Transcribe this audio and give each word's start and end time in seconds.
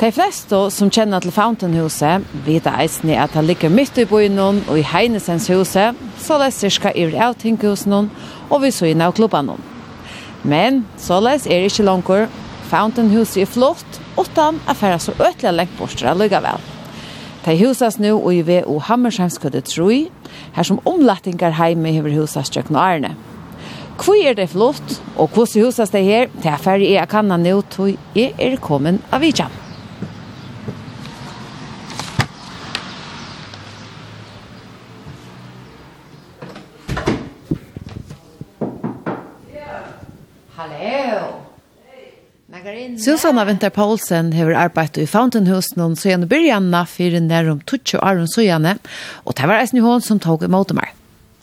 De 0.00 0.08
fleste 0.16 0.56
som 0.72 0.88
kjenner 0.88 1.20
til 1.20 1.32
Fountainhuset 1.34 2.24
vet 2.46 2.64
eisne 2.70 3.18
at 3.20 3.34
det 3.36 3.42
ligger 3.44 3.68
midt 3.68 3.98
i 4.00 4.06
byen 4.08 4.38
og 4.40 4.70
i 4.72 4.84
Heinesens 4.88 5.50
huset, 5.52 5.98
så 6.16 6.38
det 6.40 6.46
er 6.46 6.54
cirka 6.56 6.92
i 6.96 7.04
avtinghusen 7.20 8.08
og 8.48 8.62
vi 8.62 8.70
så 8.72 8.88
inn 8.88 9.04
av 9.04 9.12
klubben. 9.18 9.52
Men 10.40 10.86
så 10.96 11.20
les 11.20 11.44
er 11.44 11.68
ikke 11.68 11.84
langer. 11.84 12.30
Fountainhuset 12.72 13.42
er 13.42 13.52
flott, 13.52 14.00
utan 14.16 14.62
at 14.64 14.80
færre 14.80 15.02
så 15.04 15.12
øtlige 15.20 15.52
lengt 15.52 15.76
borster 15.76 16.16
vel. 16.16 16.64
De 17.44 17.58
husas 17.60 17.98
nu 17.98 18.14
og 18.14 18.32
i 18.32 18.40
VO 18.40 18.78
Hammersheims 18.78 19.36
troi, 19.68 20.08
her 20.56 20.62
som 20.62 20.80
omlattingar 20.86 21.60
heime 21.60 21.92
hever 21.92 22.16
husas 22.16 22.48
tjøkken 22.48 22.76
Arne. 22.76 23.16
Hvor 24.00 24.16
er 24.16 24.32
det 24.32 24.48
flott, 24.48 25.02
og 25.18 25.28
hvordan 25.28 25.64
husas 25.64 25.90
det 25.90 26.04
her, 26.04 26.28
det 26.42 26.46
er 26.46 26.56
ferdig 26.56 26.92
jeg 26.92 27.08
kan 27.08 27.28
nå, 27.28 27.60
tog 27.68 27.98
jeg 28.14 28.32
er 28.38 28.56
kommet 28.56 29.04
av 29.12 29.20
vidtjen. 29.20 29.59
Susanna 43.00 43.46
Winter 43.48 43.70
Paulsen 43.70 44.32
har 44.36 44.50
arbeidt 44.60 44.98
i 45.00 45.06
Fountain 45.08 45.46
House 45.48 45.72
noen 45.78 45.94
søgjende 45.96 46.26
byrjanna 46.28 46.82
for 46.84 47.14
nærum 47.24 47.62
20 47.64 47.96
år 47.96 48.18
søgjende, 48.28 48.74
og 49.24 49.36
det 49.38 49.46
var 49.48 49.62
en 49.62 49.80
hånd 49.80 50.04
som 50.04 50.18
tog 50.20 50.42
imot 50.44 50.74
meg. 50.76 50.90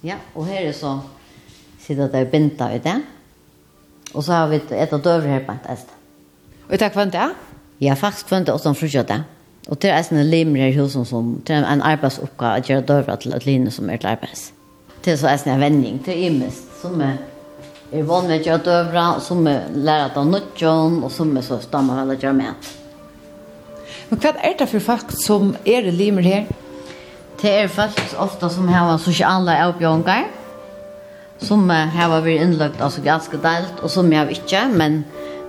Ja, 0.06 0.20
og 0.36 0.46
her 0.46 0.68
er 0.68 0.76
så 0.78 1.00
sitter 1.82 2.12
det 2.14 2.28
binta 2.30 2.68
i 2.76 2.82
det, 2.84 3.00
og 4.14 4.22
så 4.24 4.36
har 4.36 4.52
vi 4.52 4.60
et 4.60 4.94
av 4.94 5.02
døver 5.02 5.26
her 5.34 5.48
på 5.48 5.56
en 5.56 5.64
test. 5.66 5.90
Og 6.68 6.76
det 6.76 6.86
er 6.86 6.94
kvendt 6.94 7.16
det? 7.18 7.26
Ja, 7.82 7.96
faktisk 7.98 8.30
kvendt 8.30 8.52
det, 8.52 8.54
og 8.54 8.62
så 8.62 8.76
frutjer 8.78 9.08
det. 9.08 9.24
Og 9.68 9.82
det 9.82 9.90
er 9.90 9.98
eisen 9.98 10.22
limer 10.30 10.62
her 10.62 10.76
i 10.76 10.78
husen 10.78 11.06
som, 11.10 11.40
til 11.48 11.58
en 11.58 11.82
arbeidsoppgave 11.82 12.62
å 12.62 12.68
gjøre 12.70 12.86
døver 12.92 13.18
til 13.24 13.34
et 13.34 13.50
linje 13.50 13.74
som 13.74 13.90
er 13.90 13.98
til 13.98 14.12
arbeids. 14.14 14.52
Det 15.02 15.16
er 15.16 15.20
så 15.24 15.32
eisen 15.32 15.56
en 15.56 15.64
vending, 15.66 15.98
til 16.06 16.22
imest, 16.30 16.70
som 16.84 17.02
er 17.02 17.18
Jeg 17.88 18.04
vann 18.08 18.32
ikke 18.36 18.58
at 18.58 18.68
øvre, 18.68 19.06
som 19.24 19.46
er 19.48 19.70
lærer 19.72 20.18
av 20.20 20.26
nødgjøn, 20.28 21.04
og 21.08 21.12
som 21.12 21.30
er 21.38 21.46
så 21.46 21.60
stammer 21.64 22.02
vel 22.02 22.18
å 22.18 22.20
gjøre 22.20 22.36
med. 22.36 22.72
Men 24.10 24.20
hva 24.24 24.34
er 24.44 24.58
det 24.60 24.68
for 24.72 24.84
folk 24.84 25.14
som 25.16 25.54
er 25.64 25.88
limer 25.96 26.28
her? 26.28 26.50
Det 27.40 27.54
er 27.62 27.72
folk 27.72 28.02
ofte 28.20 28.50
som 28.52 28.68
har 28.68 28.98
sosiale 29.00 29.56
avbjørnger, 29.68 30.28
som 31.48 31.70
har 31.70 32.12
vært 32.12 32.44
innløpt 32.44 32.84
av 32.84 32.98
ganske 33.06 33.40
delt, 33.44 33.80
og 33.80 33.94
som 33.94 34.12
jeg 34.12 34.36
ikke, 34.36 34.66
men 34.74 35.04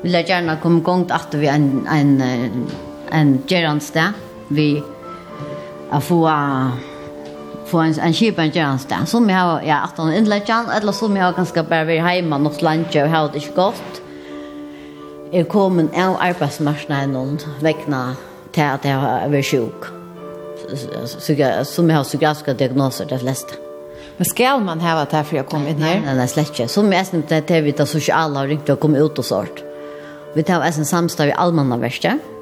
vil 0.05 0.15
jeg 0.15 0.29
gjerne 0.31 0.59
komme 0.63 0.83
i 0.83 0.87
gang 0.87 1.07
til 1.09 1.19
at 1.19 1.35
vi 1.41 1.51
en, 1.51 1.71
en, 1.91 2.13
en, 2.23 2.69
en 3.19 3.33
gjerne 3.51 3.83
sted. 3.83 4.27
Vi 4.55 4.77
har 5.91 6.05
fått 6.05 6.88
få 7.69 7.83
en, 7.85 7.95
en 8.01 8.15
kjipa 8.15 8.45
en 8.45 8.53
gjerne 8.53 9.07
Som 9.07 9.29
jeg 9.29 9.37
har, 9.37 9.63
ja, 9.63 9.83
at 9.85 9.99
han 10.01 10.13
innlagt 10.13 10.49
han, 10.49 10.71
eller 10.71 10.93
som 10.93 11.17
jeg 11.17 11.25
har 11.25 11.37
ganske 11.37 11.63
bare 11.69 11.87
vært 11.87 12.15
hjemme 12.15 12.41
hos 12.47 12.63
landet, 12.63 12.97
og 13.03 13.11
har 13.11 13.29
det 13.33 13.43
ikke 13.43 13.55
godt. 13.55 14.03
Jeg 15.33 15.49
kom 15.49 15.79
en 15.79 15.91
av 15.93 16.17
arbeidsmarsene 16.25 17.07
noen 17.13 17.37
vekkene 17.61 18.03
til 18.57 18.65
at 18.65 18.85
jeg 18.89 18.97
har 18.97 19.29
vært 19.29 19.49
sjuk. 19.51 19.89
Som 20.69 21.89
jeg 21.89 21.97
har 21.97 22.05
psykiatriske 22.05 22.55
diagnoser, 22.59 23.09
de 23.09 23.19
fleste. 23.21 23.61
Men 24.19 24.27
skal 24.27 24.65
man 24.65 24.81
ha 24.83 25.05
det 25.05 25.21
for 25.29 25.39
jeg 25.39 25.47
kom 25.47 25.69
inn 25.69 25.85
her? 25.85 26.01
Nei, 26.03 26.17
nei, 26.19 26.27
slett 26.27 26.51
ikke. 26.51 26.67
Som 26.73 26.91
jeg 26.93 27.07
snakker 27.07 27.45
til 27.47 27.61
at 27.61 27.69
vi 27.69 27.77
tar 27.77 27.87
sosiale 27.87 28.41
og 28.41 28.51
ringte 28.51 28.75
og 28.75 28.81
kom 28.83 28.97
ut 28.97 29.21
og 29.21 29.25
sånt. 29.27 29.63
Vi 30.35 30.43
tar 30.43 30.65
en 30.67 30.85
samstad 30.85 31.31
i 31.31 31.37
allmannverkstedet 31.39 32.38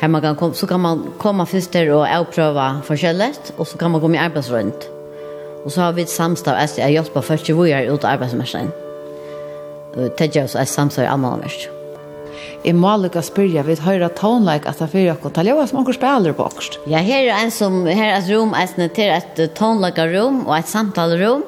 Här 0.00 0.08
man 0.08 0.22
kan 0.22 0.36
kom, 0.36 0.54
så 0.54 0.66
kan 0.66 0.80
man 0.80 1.12
komma 1.18 1.46
först 1.46 1.72
där 1.72 1.90
och 1.90 2.06
avpröva 2.06 2.80
förskället 2.84 3.52
och 3.56 3.68
så 3.68 3.78
kan 3.78 3.90
man 3.90 4.00
gå 4.00 4.08
med 4.08 4.22
arbetsrunt. 4.22 4.88
Och 5.64 5.72
så 5.72 5.80
har 5.80 5.92
vi 5.92 6.02
ett 6.02 6.08
samstav 6.08 6.54
att 6.54 6.78
jag 6.78 6.92
hjälper 6.92 7.20
först 7.20 7.48
ju 7.48 7.62
vi 7.62 7.72
är 7.72 7.94
ute 7.94 8.08
arbetsmarknaden. 8.08 8.70
Och 9.94 10.10
det 10.18 10.36
gör 10.36 10.44
oss 10.44 10.56
ett 10.56 10.68
samstav 10.68 11.04
annan 11.04 11.40
värst. 11.40 11.68
I 12.62 12.72
må 12.72 12.96
lykke 13.00 13.22
spørre, 13.24 13.62
vi 13.64 13.74
höra 13.80 14.08
tonelike 14.12 14.68
at 14.68 14.78
det 14.78 14.84
er 14.84 14.90
fyrir 14.92 15.12
okkur, 15.12 15.44
jag 15.44 15.68
som 15.68 15.78
okkur 15.80 15.92
spelar 15.92 16.32
på 16.32 16.42
också. 16.42 16.80
Ja, 16.86 16.98
här 16.98 17.22
är 17.22 17.44
en 17.44 17.50
som, 17.50 17.86
här 17.86 18.14
är 18.14 18.18
et 18.18 18.28
rom, 18.28 18.54
et 18.54 18.94
til 18.94 19.10
ett 19.10 19.54
tonlike 19.54 20.06
rum 20.06 20.46
och 20.46 20.58
ett 20.58 20.68
samtalrum. 20.68 21.42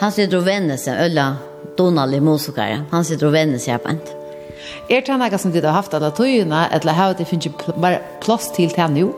Han 0.00 0.12
sitter 0.12 0.36
och 0.36 0.46
vänder 0.46 0.76
sig, 0.76 1.04
Ølla 1.04 1.36
Donald 1.76 2.14
i 2.14 2.20
musikere. 2.20 2.84
Han 2.90 3.04
sitter 3.04 3.26
og 3.26 3.32
vender 3.32 3.58
seg 3.58 3.82
på. 3.82 3.90
Er 4.88 5.04
det 5.04 5.18
noe 5.18 5.38
som 5.38 5.52
du 5.52 5.60
har 5.60 5.76
haft 5.76 5.94
alle 5.94 6.12
togene, 6.14 6.66
eller 6.72 6.96
har 6.96 7.14
du 7.14 7.24
finnes 7.24 7.54
bare 7.76 8.02
plass 8.24 8.50
til 8.56 8.72
det 8.74 8.88
nå? 8.94 9.08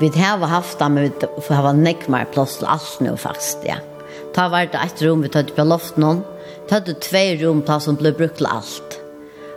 Vi 0.00 0.10
har 0.18 0.46
haft 0.50 0.78
det, 0.78 0.90
men 0.90 1.12
vi 1.12 1.54
har 1.54 1.72
nekk 1.78 2.08
mer 2.12 2.26
plass 2.34 2.58
til 2.60 2.68
alt 2.68 3.00
nå 3.04 3.16
faktisk, 3.20 3.66
ja. 3.68 3.78
Ta 4.34 4.48
var 4.50 4.66
det 4.66 4.80
et 4.80 5.02
rom 5.06 5.22
vi 5.22 5.30
tatt 5.30 5.54
på 5.54 5.64
loftet 5.66 6.00
noen, 6.02 6.24
tatt 6.68 6.88
det 6.88 6.98
tve 7.06 7.36
rom 7.42 7.62
plass 7.62 7.86
som 7.86 7.98
ble 8.00 8.12
brukt 8.16 8.40
til 8.40 8.50
alt. 8.50 8.98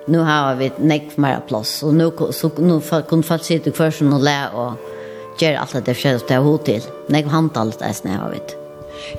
Nå 0.07 0.21
har 0.23 0.55
vi 0.59 0.69
nekk 0.79 1.17
mer 1.19 1.41
plass, 1.49 1.81
og 1.83 1.97
nå, 1.97 2.11
så, 2.31 2.51
nå 2.61 2.79
kunne 3.09 3.27
folk 3.27 3.43
sitte 3.43 3.73
hver 3.75 3.91
som 3.91 4.13
og 4.15 4.23
le 4.23 4.37
og 4.53 4.93
gjøre 5.41 5.65
alt 5.65 5.75
det 5.81 5.97
forskjellige 5.97 6.29
til 6.29 6.37
å 6.37 6.45
ha 6.45 6.47
hod 6.47 6.63
til. 6.69 6.87
Nekk 7.13 7.33
handtalt 7.33 7.81
det 7.81 7.91
er 7.91 7.99
snøy 7.99 8.15
har 8.15 8.31
vi 8.31 8.45
det. 8.45 8.66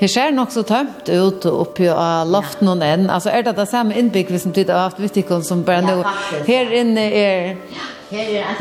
Her 0.01 0.11
ser 0.11 0.35
nok 0.35 0.53
så 0.55 0.63
tømt 0.67 1.09
ut 1.09 1.47
oppi 1.51 1.89
av 1.93 2.29
loften 2.31 2.71
og 2.71 2.83
enn. 2.85 3.09
Altså 3.11 3.33
er 3.35 3.47
det 3.47 3.57
det 3.59 3.69
samme 3.71 3.97
innbygg 3.99 4.33
som 4.41 4.55
du 4.55 4.63
har 4.65 4.89
haft 4.89 5.01
vittikon 5.03 5.45
som 5.47 5.65
bare 5.67 5.85
nå. 5.87 6.01
Her 6.49 6.75
inne 6.81 7.07
er... 7.09 7.55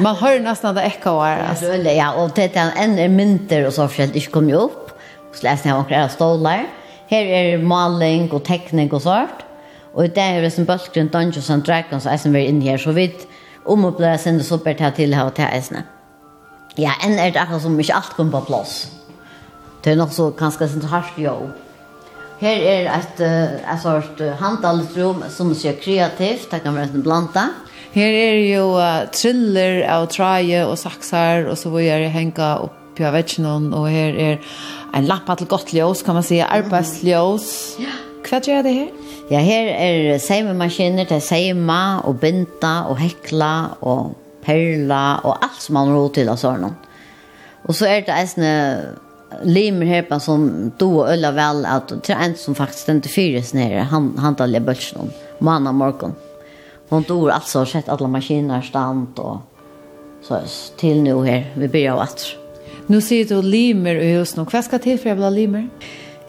Man 0.04 0.18
hører 0.20 0.42
nesten 0.44 0.76
det 0.76 0.84
ekka 0.90 1.14
var. 1.16 1.44
Altså. 1.54 1.78
Ja, 1.88 2.12
og 2.20 2.36
det 2.36 2.50
er 2.52 2.74
en 2.84 2.98
er 3.00 3.12
mynter 3.12 3.68
og 3.68 3.76
så 3.76 3.88
forskjellig 3.88 4.26
ikke 4.26 4.40
kommer 4.40 4.66
opp. 4.68 4.94
Så 5.32 5.46
leser 5.48 5.72
jeg 5.72 5.78
noen 5.78 6.12
stålar. 6.12 6.66
Her 7.08 7.30
er 7.40 7.62
maling 7.64 8.28
og 8.34 8.44
tekning 8.48 8.92
og 8.92 9.06
sånt. 9.06 9.46
Og 9.98 10.12
det 10.14 10.24
er 10.24 10.50
som 10.54 10.68
bølgrunn 10.68 11.10
Dungeons 11.10 11.50
and 11.50 11.64
Dragons, 11.66 12.06
jeg 12.06 12.20
som 12.22 12.36
er 12.36 12.50
inne 12.52 12.62
her, 12.68 12.78
så 12.78 12.92
vidt 12.94 13.24
om 13.66 13.88
å 13.88 13.94
bli 13.98 14.12
sendt 14.22 14.46
så 14.46 14.60
til 14.62 15.14
å 15.14 15.24
ha 15.24 15.30
til 15.34 15.48
eisene. 15.48 15.84
Ja, 16.78 16.94
enn 17.02 17.18
er 17.18 17.32
det 17.34 17.42
akkurat 17.42 17.64
som 17.64 17.80
ikke 17.80 17.96
alt 17.96 18.14
kommer 18.14 18.40
på 18.40 18.52
plass. 18.52 18.97
Det 19.88 19.94
er 19.94 20.02
nok 20.02 20.12
så 20.12 20.26
ganske 20.36 20.68
sånn 20.68 20.84
hardt 20.92 21.16
jo. 21.16 21.32
Her 22.42 22.58
er 22.60 22.90
et, 22.92 23.22
et 23.24 23.80
sort 23.80 24.20
handelsrom 24.42 25.22
som 25.32 25.54
ser 25.56 25.78
kreativt, 25.80 26.50
det 26.52 26.60
kan 26.66 26.76
være 26.76 26.92
en 26.92 27.06
blanda. 27.06 27.46
Her 27.94 28.18
er 28.20 28.36
jo 28.50 28.66
uh, 28.76 29.06
triller 29.16 29.80
av 29.88 30.10
traje 30.12 30.66
og 30.68 30.76
saksar 30.76 31.48
og 31.48 31.56
så 31.56 31.72
vil 31.72 31.88
jeg 31.88 32.12
henge 32.12 32.50
opp 32.66 33.00
av 33.00 33.16
vetsjonen, 33.16 33.72
og 33.72 33.88
her 33.94 34.20
er 34.20 34.60
en 34.92 35.08
lampa 35.08 35.38
til 35.40 35.48
godt 35.48 35.72
ljøs, 35.72 36.04
kan 36.04 36.20
man 36.20 36.28
si, 36.28 36.42
arbeidsljøs. 36.44 37.48
Ja. 37.80 37.96
Hva 38.28 38.44
gjør 38.44 38.68
det 38.68 38.76
her? 38.82 38.94
Ja, 39.32 39.40
her 39.40 39.72
er 39.72 40.20
seimemaskiner 40.20 41.08
til 41.08 41.24
seima 41.24 41.82
og 42.04 42.20
binta 42.20 42.90
og 42.92 43.00
hekla 43.00 43.56
og 43.80 44.18
perla 44.44 45.22
og 45.24 45.38
alt 45.48 45.64
som 45.64 45.80
man 45.80 45.96
har 45.96 46.02
råd 46.04 46.16
til 46.20 46.36
av 46.36 46.44
sånn. 46.44 46.74
Og 47.64 47.72
så 47.72 47.88
er 47.88 48.04
det 48.04 48.24
en 48.28 49.06
limer 49.44 49.86
här 49.86 50.20
som 50.20 50.72
då 50.78 51.06
ölla 51.06 51.32
väl 51.32 51.66
att 51.66 52.04
tre 52.04 52.16
en 52.16 52.36
som 52.36 52.56
faktiskt 52.56 52.90
inte 52.90 53.10
fyres 53.10 53.54
nere. 53.54 53.80
Han 53.80 54.18
han 54.18 54.36
tar 54.36 54.48
le 54.48 54.60
bulsen 54.60 55.12
manna 55.40 55.72
morgon 55.72 56.14
hon 56.90 57.06
då 57.08 57.30
alltså 57.30 57.66
sett 57.66 57.90
alla 57.90 58.08
maskiner 58.08 58.62
stand 58.62 59.20
och 59.20 59.38
så 60.22 60.40
till 60.78 61.02
nu 61.02 61.26
här 61.26 61.54
vi 61.56 61.68
börjar 61.68 61.98
att 61.98 62.26
nu 62.88 63.02
ser 63.02 63.26
du 63.26 63.42
limer 63.42 63.96
och 63.96 64.06
just 64.06 64.38
vad 64.38 64.66
ska 64.66 64.80
till 64.80 65.00
för 65.00 65.10
jävla 65.10 65.30
limer? 65.30 65.70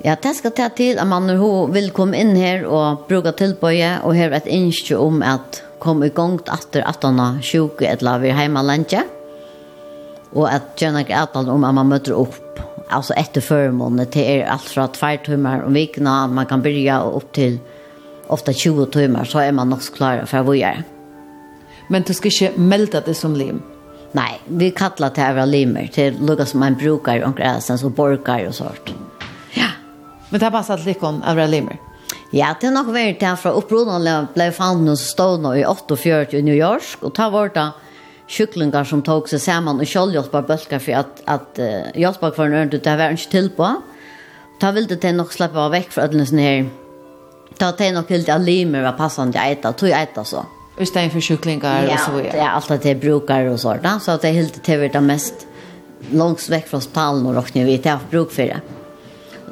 Ja, 0.02 0.16
det 0.22 0.34
ska 0.34 0.50
ta 0.50 0.68
till 0.68 0.98
att 0.98 1.06
man 1.06 1.26
nu 1.26 1.66
vill 1.72 1.90
komma 1.90 2.16
in 2.16 2.36
här 2.36 2.64
och 2.64 3.06
bruka 3.08 3.32
tillböja 3.32 4.00
och 4.04 4.14
här 4.14 4.30
ett 4.30 4.46
inskje 4.46 4.96
om 4.96 5.22
att 5.22 5.62
komma 5.78 6.06
igång 6.06 6.40
efter 6.52 6.82
att 6.82 7.02
han 7.02 7.18
har 7.18 7.42
sjuk 7.42 7.82
eller 7.82 8.18
vi 8.18 8.30
hemma 8.30 8.62
lunch. 8.62 8.94
Och 10.32 10.52
att 10.52 10.62
känna 10.76 11.00
att 11.00 11.36
om 11.36 11.64
att 11.64 11.74
man 11.74 11.88
möter 11.88 12.12
upp 12.12 12.47
alltså 12.90 13.14
efter 13.14 13.40
förmånen 13.40 14.06
till 14.06 14.22
er 14.22 14.44
allt 14.44 14.62
från 14.62 14.88
två 14.88 15.16
timmar 15.24 15.62
om 15.62 15.72
veckorna 15.72 16.26
man 16.26 16.46
kan 16.46 16.62
börja 16.62 17.02
upp 17.02 17.32
till 17.32 17.58
ofta 18.26 18.52
20 18.52 18.86
timmar 18.86 19.24
så 19.24 19.38
är 19.38 19.52
man 19.52 19.70
nog 19.70 19.82
klar 19.96 20.24
för 20.26 20.42
vad 20.42 20.56
gör. 20.56 20.82
Men 21.88 22.02
du 22.02 22.14
ska 22.14 22.28
inte 22.28 22.60
melda 22.60 23.00
det 23.00 23.14
som 23.14 23.36
lim? 23.36 23.62
Nej, 24.12 24.40
vi 24.46 24.70
kallar 24.70 25.14
det 25.14 25.20
här 25.20 25.46
limer 25.46 25.86
till 25.86 26.26
lugga 26.26 26.46
som 26.46 26.60
man 26.60 26.74
brukar 26.74 27.20
och 27.20 27.36
gräsen 27.36 27.78
så 27.78 27.88
borkar 27.88 28.46
och 28.46 28.54
sånt. 28.54 28.94
Ja, 29.54 29.68
men 30.28 30.40
det 30.40 30.46
har 30.46 30.50
passat 30.50 30.84
likon 30.84 31.22
av 31.22 31.48
limer? 31.48 31.76
Ja, 32.30 32.54
det 32.60 32.66
är 32.66 32.70
nog 32.70 32.86
varit 32.86 33.20
det 33.20 33.26
här 33.26 33.36
från 33.36 33.52
upprodan 33.52 34.26
blev 34.34 34.50
fan 34.50 34.88
och 34.88 34.98
stående 34.98 35.58
i 35.58 35.64
48 35.64 36.36
i 36.36 36.42
New 36.42 36.54
York 36.54 36.96
och 37.00 37.14
ta 37.14 37.30
vart 37.30 37.54
det 37.54 37.70
kycklingar 38.28 38.84
som 38.84 39.02
tog 39.02 39.28
samman 39.28 39.76
och 39.76 39.82
og 39.82 39.86
kjollhjelpar 39.86 40.42
bölkar 40.42 40.78
för 40.78 40.92
att, 40.92 41.22
att 41.24 41.58
uh, 41.58 42.00
hjelpar 42.00 42.30
kvar 42.30 42.46
en 42.46 42.68
det 42.70 42.96
var 42.96 43.10
inte 43.10 43.30
till 43.30 43.50
på. 43.50 43.82
Ta 44.60 44.70
vill 44.70 44.86
det 44.86 45.12
nog 45.12 45.32
släppa 45.32 45.60
av 45.60 45.70
väck 45.70 45.90
för 45.90 46.02
alle 46.02 46.26
sånne 46.26 46.42
här. 46.42 46.68
Ta 47.58 47.72
det 47.72 47.92
nog 47.92 48.08
ville 48.08 48.34
att 48.34 48.40
limer 48.40 48.82
var 48.82 48.92
passande 48.92 49.38
eita, 49.38 49.72
tog 49.72 49.90
eita 49.90 50.24
så. 50.24 50.46
I 50.78 50.86
stedet 50.86 51.12
for 51.12 51.20
kyklingar 51.20 51.88
ja, 51.88 51.92
og 51.92 52.00
så 52.00 52.10
videre. 52.10 52.36
Ja, 52.36 52.50
alt 52.54 52.70
at 52.70 52.82
det 52.82 53.00
brukar 53.00 53.48
og 53.50 53.58
sånt. 53.58 54.02
Så 54.02 54.12
det 54.12 54.22
de 54.22 54.32
helt 54.32 54.62
til 54.62 54.90
det 54.92 55.02
mest 55.02 55.46
långs 56.12 56.50
vekk 56.50 56.68
fra 56.68 56.80
spalen 56.80 57.26
og 57.26 57.34
råkne 57.34 57.64
vi 57.64 57.78
til 57.78 57.96
å 57.96 58.10
bruke 58.10 58.34
for 58.34 58.42
det. 58.42 58.60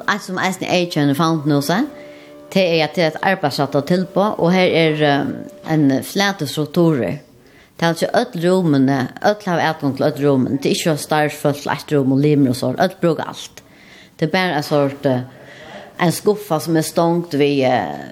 Alt 0.07 0.23
som 0.23 0.37
eisen 0.37 0.63
er 0.63 0.87
kjønne 0.87 1.15
fant 1.15 1.45
nå 1.45 1.61
seg, 1.61 1.89
det 2.53 2.63
er 2.63 2.83
at 2.85 2.95
det 2.95 3.03
er 3.03 3.07
et 3.07 3.23
arbeidssatt 3.33 3.75
å 3.75 3.81
tilpå, 3.81 4.23
og 4.39 4.53
her 4.53 4.71
er 4.71 5.03
um, 5.19 5.33
en 5.67 5.89
flete 6.03 6.47
strukturer 6.47 7.19
Det 7.77 7.85
er 7.85 7.93
altså 7.93 8.07
öll 8.13 8.37
rommene, 8.41 8.99
öll 9.21 9.43
har 9.45 9.63
utgång 9.69 9.97
til 9.97 10.05
öll 10.05 10.21
rommene. 10.25 10.57
Det 10.57 10.71
er 10.71 10.75
ikke 10.75 10.97
starfullt, 10.97 11.67
ett 11.69 11.91
rom 11.93 12.11
og 12.15 12.19
limer 12.19 12.49
og 12.49 12.55
så. 12.57 12.73
Öll 12.73 12.95
bruker 13.01 13.29
alt. 13.29 13.61
Det 14.17 14.27
er 14.27 14.31
bare 14.33 14.57
en 14.57 14.63
sort 14.63 15.05
en 15.97 16.13
skuffa 16.13 16.59
som 16.61 16.77
er 16.77 16.85
stångt 16.85 17.33
vid, 17.33 17.65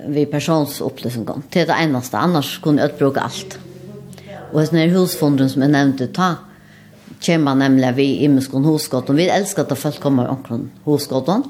vid 0.08 0.32
personsopplysningen. 0.32 1.46
Det 1.54 1.62
er 1.62 1.70
det 1.70 1.78
eneste, 1.84 2.18
annars 2.18 2.58
kunne 2.62 2.86
öll 2.86 2.94
bruke 2.98 3.22
alt. 3.22 3.58
Og 4.52 4.62
sånn 4.66 4.80
her 4.80 4.94
husfondren 4.94 5.50
som 5.52 5.66
jeg 5.66 5.74
nevnte, 5.74 6.10
ta 6.14 6.36
kommer 7.26 7.58
nemlig 7.58 7.92
vi 7.98 8.08
i 8.24 8.30
muskon 8.30 8.66
husgåten. 8.68 9.18
Vi 9.18 9.30
elsker 9.32 9.66
at 9.66 9.78
folk 9.78 10.00
kommer 10.04 10.30
omkring 10.30 10.70
husgåten. 10.86 11.46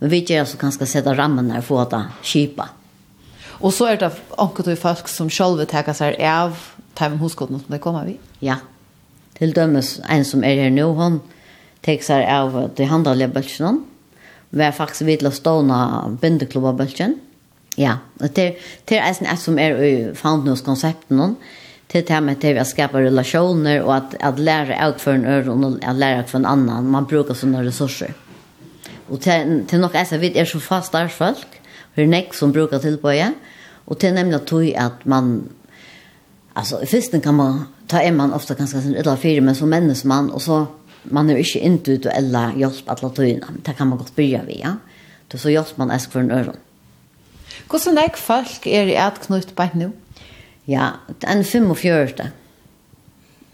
Men 0.00 0.10
vi 0.10 0.24
gjør 0.26 0.44
så 0.48 0.58
kanskje 0.60 0.88
sette 0.90 1.14
rammen 1.16 1.52
her 1.54 1.62
for 1.64 1.84
å 1.84 1.88
ta 1.88 2.02
kipa. 2.22 2.68
Og 3.62 3.72
så 3.72 3.92
er 3.92 4.00
det 4.02 4.10
omkring 4.36 4.76
folk 4.76 5.08
som 5.08 5.30
selv 5.32 5.62
tar 5.70 5.88
seg 5.96 6.18
av 6.20 6.58
ta 6.94 7.08
med 7.08 7.30
som 7.30 7.64
det 7.68 7.80
kommer 7.80 8.04
vi. 8.06 8.18
Ja, 8.40 8.60
til 9.38 9.54
dømes 9.54 10.00
en 10.10 10.24
som 10.24 10.44
er 10.44 10.62
her 10.62 10.70
nå, 10.70 10.92
hun 10.94 11.20
tek 11.82 12.02
seg 12.02 12.24
av 12.30 12.54
de 12.76 12.86
handelige 12.88 13.32
bølgene. 13.34 13.82
Vi 14.54 14.62
er 14.62 14.74
faktisk 14.74 15.06
vidla 15.08 15.32
stående 15.34 16.16
bindeklubba 16.22 16.72
bølgen. 16.78 17.18
Ja, 17.76 17.98
og 18.20 18.30
til, 18.36 18.54
til 18.86 19.02
en 19.02 19.36
som 19.40 19.58
er 19.58 19.80
i 19.82 19.94
foundnus-konsepten 20.14 21.34
til 21.90 22.04
det 22.06 22.20
med 22.22 22.40
til 22.42 22.58
å 22.58 22.66
skapa 22.66 23.02
relasjoner 23.02 23.82
og 23.82 23.92
at, 23.96 24.14
at 24.22 24.38
lære 24.38 24.78
ut 24.88 25.02
for 25.02 25.14
en 25.14 25.26
øre 25.26 25.52
og 25.52 25.80
at 25.82 25.98
lære 25.98 26.22
av 26.22 26.30
for 26.30 26.40
en 26.40 26.48
annan. 26.50 26.88
Man 26.90 27.06
brukar 27.10 27.36
sånne 27.38 27.64
ressurser. 27.66 28.14
Og 29.10 29.20
til, 29.20 29.60
til 29.68 29.82
nok 29.82 29.94
er 29.98 30.06
så 30.08 30.18
vidt 30.22 30.38
er 30.38 30.48
så 30.48 30.62
fast 30.62 30.94
der 30.94 31.10
folk, 31.12 31.58
for 31.92 32.00
det 32.00 32.06
er 32.06 32.14
nek 32.14 32.34
som 32.34 32.54
brukar 32.54 32.80
tilbøye, 32.82 33.34
og 33.86 34.00
til 34.00 34.14
nemlig 34.16 34.40
at 34.80 35.04
man 35.04 35.50
Alltså 36.56 36.82
i 36.82 36.86
fisten 36.86 37.20
kan 37.20 37.34
man 37.34 37.64
ta 37.86 38.00
en 38.00 38.16
man 38.16 38.32
ofta 38.32 38.54
ganska 38.54 38.80
sin 38.80 38.94
eller 38.94 39.16
fyra 39.16 39.40
men 39.40 39.54
som 39.54 39.70
männisman 39.70 40.30
och 40.30 40.42
så 40.42 40.66
man 41.02 41.30
är 41.30 41.34
ju 41.34 41.38
inte 41.38 41.58
intellektuella 41.58 42.52
hjälp 42.56 42.88
alla 42.88 43.12
men 43.16 43.62
Det 43.62 43.72
kan 43.72 43.88
man 43.88 43.98
gott 43.98 44.16
börja 44.16 44.42
vi 44.46 44.60
ja. 44.60 44.76
Då 45.28 45.38
så 45.38 45.50
hjälper 45.50 45.78
man 45.78 45.90
äsk 45.90 46.12
för 46.12 46.20
en 46.20 46.30
öron. 46.30 46.56
Hvordan 47.68 47.98
er 47.98 48.16
folk 48.16 48.66
er 48.66 48.90
i 48.90 48.96
et 48.96 49.20
knytt 49.24 49.54
på 49.56 49.68
nå? 49.74 49.90
Ja, 50.66 50.88
en 51.22 51.44
45. 51.44 52.30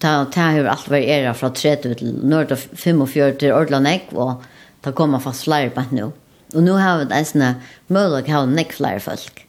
Ta, 0.00 0.24
ta 0.24 0.40
har 0.40 0.64
alt 0.64 0.90
era 0.92 1.34
från 1.34 1.52
30 1.52 1.94
till 1.94 2.14
nord 2.22 2.52
og 2.52 2.58
45 2.58 3.02
ordla 3.22 3.60
Ordlandek, 3.60 4.12
och 4.12 4.42
ta 4.80 4.92
kommer 4.92 5.18
fast 5.18 5.44
flyr 5.44 5.68
på 5.68 5.84
nu. 5.90 6.10
Och 6.54 6.62
nu 6.62 6.70
har 6.70 6.98
vi 6.98 7.04
nästan 7.04 7.54
möjlighet 7.86 8.28
att 8.28 8.34
ha 8.34 8.46
nekk 8.46 8.72
flere 8.72 9.00
folk 9.00 9.46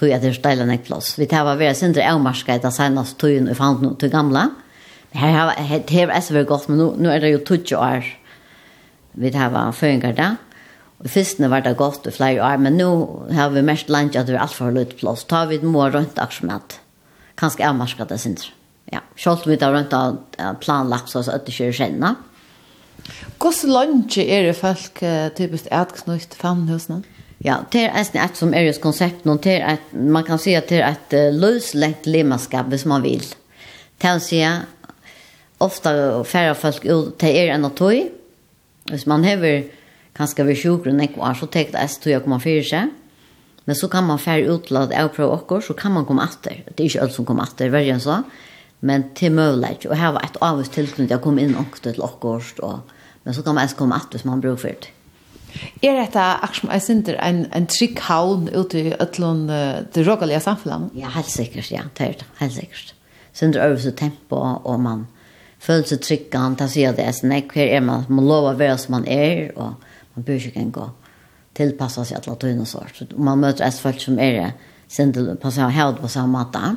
tog 0.00 0.08
jag 0.08 0.20
till 0.20 0.34
ställa 0.34 0.54
steile 0.54 0.66
nek 0.66 0.84
plass. 0.84 1.18
Vi 1.18 1.26
tar 1.26 1.44
var 1.44 1.56
vera 1.56 1.74
sindre 1.74 2.12
avmarska 2.12 2.58
det 2.58 2.72
senast 2.72 3.18
tog 3.20 3.48
og 3.50 3.56
fant 3.56 3.82
noe 3.84 3.96
till 4.00 4.08
gamla. 4.08 4.48
Här 5.12 5.32
har 5.32 5.54
det 5.86 5.92
har 5.92 6.06
vært 6.06 6.30
väl 6.30 6.44
godt, 6.44 6.68
men 6.68 6.78
nu, 6.78 6.94
nu 6.96 7.12
är 7.12 7.20
det 7.20 7.28
ju 7.28 7.38
20 7.38 7.76
år 7.76 8.04
vi 9.12 9.30
tar 9.30 9.50
var 9.50 9.72
føringer 9.72 10.12
da. 10.16 10.36
Og 11.00 11.10
fyrstene 11.10 11.48
var 11.50 11.60
det 11.60 11.76
godt 11.76 12.06
i 12.06 12.10
flere 12.10 12.40
år, 12.40 12.56
men 12.56 12.76
nu 12.76 12.86
har 13.34 13.50
vi 13.50 13.62
mest 13.62 13.88
land 13.88 14.16
at 14.16 14.26
det 14.26 14.34
er 14.34 14.40
alt 14.40 14.54
for 14.54 14.70
løyt 14.70 14.96
plass. 14.96 15.24
Ta 15.24 15.44
vi 15.44 15.58
må 15.58 15.90
rundt 15.90 16.18
aksjonet. 16.18 16.80
Kanskje 17.36 17.66
avmarska 17.68 18.04
det 18.04 18.20
sindre. 18.20 18.54
Ja, 18.92 19.00
selv 19.16 19.44
vi 19.46 19.56
tar 19.56 19.72
rundt 19.72 19.92
planlagt 20.60 21.10
så 21.10 21.18
at 21.18 21.46
det 21.46 21.60
ikke 21.60 21.84
er. 21.84 22.14
Hvordan 23.38 23.70
lunge 23.70 24.24
er 24.24 24.46
det 24.46 24.56
folk 24.56 25.04
typisk 25.36 25.66
etknøyt 25.70 26.34
fannhusene? 26.34 27.02
Ja. 27.04 27.19
Ja, 27.40 27.62
det 27.72 27.86
er 27.86 27.94
nästan 27.96 28.20
ett 28.20 28.36
som 28.36 28.50
er 28.54 28.66
just 28.66 28.82
konsept, 28.82 29.26
og 29.26 29.38
det 29.42 29.54
er 29.62 29.66
att 29.72 29.92
man 29.92 30.24
kan 30.24 30.38
si 30.38 30.54
at 30.54 30.68
det 30.68 30.80
är 30.80 30.90
ett 30.90 31.34
löslegt 31.34 32.06
limaskap, 32.06 32.66
hvis 32.66 32.84
man 32.84 33.02
vil. 33.02 33.24
Det 33.98 34.08
er 34.08 34.16
å 34.16 34.20
si, 34.20 34.42
ofta 35.58 36.24
færre 36.24 36.54
folk 36.54 36.84
ut 36.84 37.18
till 37.18 37.36
er 37.36 37.54
enn 37.54 37.64
å 37.64 37.70
tog. 37.70 38.10
Hvis 38.90 39.06
man 39.06 39.24
hever 39.24 39.64
kanskje 40.16 40.44
vi 40.44 40.54
sjukker 40.54 40.92
og 40.92 40.98
nekvar, 40.98 41.34
så 41.34 41.46
tek 41.46 41.72
det 41.72 41.80
S2 41.80 42.12
jeg 42.12 42.22
kommer 42.26 42.44
fyrir 42.44 42.68
seg. 42.68 42.92
Men 43.64 43.76
så 43.76 43.88
kan 43.88 44.04
man 44.04 44.18
færre 44.18 44.44
ut 44.44 44.68
til 44.68 44.76
at 44.76 44.92
jeg 44.92 45.12
prøver 45.16 45.40
okkur, 45.40 45.64
så 45.64 45.72
kan 45.72 45.92
man 45.96 46.04
komme 46.04 46.22
atter. 46.22 46.60
Det 46.68 46.76
er 46.76 46.88
ikke 46.90 47.00
alt 47.08 47.16
som 47.16 47.24
kommer 47.24 47.48
atter, 47.48 47.72
verre 47.72 47.96
enn 47.96 48.04
så. 48.04 48.20
Men 48.80 49.14
til 49.16 49.32
møvleik, 49.32 49.88
og 49.88 49.96
her 49.96 50.12
var 50.12 50.28
et 50.28 50.40
avvist 50.44 50.76
tilknytt, 50.76 51.12
jeg 51.12 51.24
kom 51.24 51.40
inn 51.40 51.56
okkur 51.56 51.88
til 51.88 52.04
åkker, 52.04 52.54
men 53.24 53.36
så 53.36 53.42
kan 53.44 53.56
man 53.56 53.64
ens 53.64 53.76
komme 53.76 53.96
atter 53.96 54.18
hvis 54.18 54.28
man 54.28 54.44
bruker 54.44 54.66
for 54.66 54.84
det. 54.84 54.99
Er 55.82 55.96
dette 55.96 56.20
akkurat 56.20 56.76
jeg 56.76 56.82
synes 56.86 57.12
en, 57.16 57.44
en 57.56 57.68
trygg 57.70 58.00
havn 58.06 58.48
ute 58.54 58.80
i 58.80 58.92
Øtlån, 59.00 59.46
det 59.94 60.06
rågelige 60.06 60.40
samfunnet? 60.44 60.90
Ja, 60.98 61.12
helt 61.16 61.30
sikkert, 61.30 61.70
ja, 61.72 61.86
det 61.98 62.06
er 62.06 62.18
det, 62.20 62.28
helt 62.40 62.56
sikkert. 62.56 62.94
Synder 63.32 63.66
øvelse 63.66 63.92
tempo, 63.96 64.40
og 64.64 64.80
man 64.80 65.06
føler 65.60 65.86
seg 65.88 66.02
trygg, 66.04 66.34
han 66.34 66.56
tar 66.58 66.70
seg 66.72 66.90
av 66.90 66.98
det, 66.98 67.08
sånn, 67.16 67.36
hver 67.52 67.66
er 67.66 67.84
man, 67.84 68.06
man 68.08 68.28
lover 68.28 68.54
å 68.54 68.60
være 68.60 68.78
som 68.80 68.96
man 68.98 69.06
er, 69.10 69.50
og 69.56 69.76
man 70.16 70.26
bør 70.26 70.48
ikke 70.50 70.66
gå 70.74 70.88
tilpassa 71.60 72.04
seg 72.06 72.20
alle 72.20 72.38
tøyne 72.40 72.66
sår. 72.68 72.94
Så 72.94 73.08
man 73.18 73.40
møter 73.42 73.66
et 73.66 73.82
folk 73.82 74.00
som 74.02 74.18
er 74.22 74.54
synder 74.90 75.34
på 75.40 75.52
samme 75.54 75.74
held 75.74 76.00
på 76.00 76.10
samme 76.10 76.38
måte. 76.38 76.74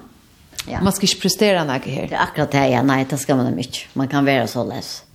Ja. 0.70 0.80
Man 0.84 0.94
skal 0.96 1.10
ikke 1.10 1.26
prestere 1.26 1.64
noe 1.68 1.80
her? 1.82 2.08
Det 2.08 2.16
er 2.16 2.24
akkurat 2.24 2.54
det, 2.54 2.68
ja, 2.72 2.84
nei, 2.86 3.02
det 3.10 3.20
skal 3.20 3.40
man 3.40 3.60
ikke. 3.60 3.90
Man 4.00 4.12
kan 4.12 4.26
være 4.28 4.48
så 4.52 4.64
løs. 4.68 4.96
Ja. 5.02 5.13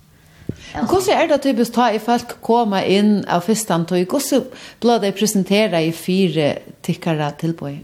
Men 0.75 0.85
hvordan 0.85 1.17
er 1.17 1.29
det 1.31 1.41
typisk 1.43 1.73
ta 1.75 1.89
i 1.93 2.01
folk 2.01 2.35
komme 2.45 2.81
inn 2.85 3.23
av 3.27 3.45
første 3.47 3.73
antog? 3.73 4.03
Hvordan 4.11 4.49
blir 4.83 5.01
det 5.03 5.15
presenteret 5.17 5.87
i 5.87 5.93
fire 5.95 6.49
tikkere 6.85 7.31
tilbøy? 7.41 7.79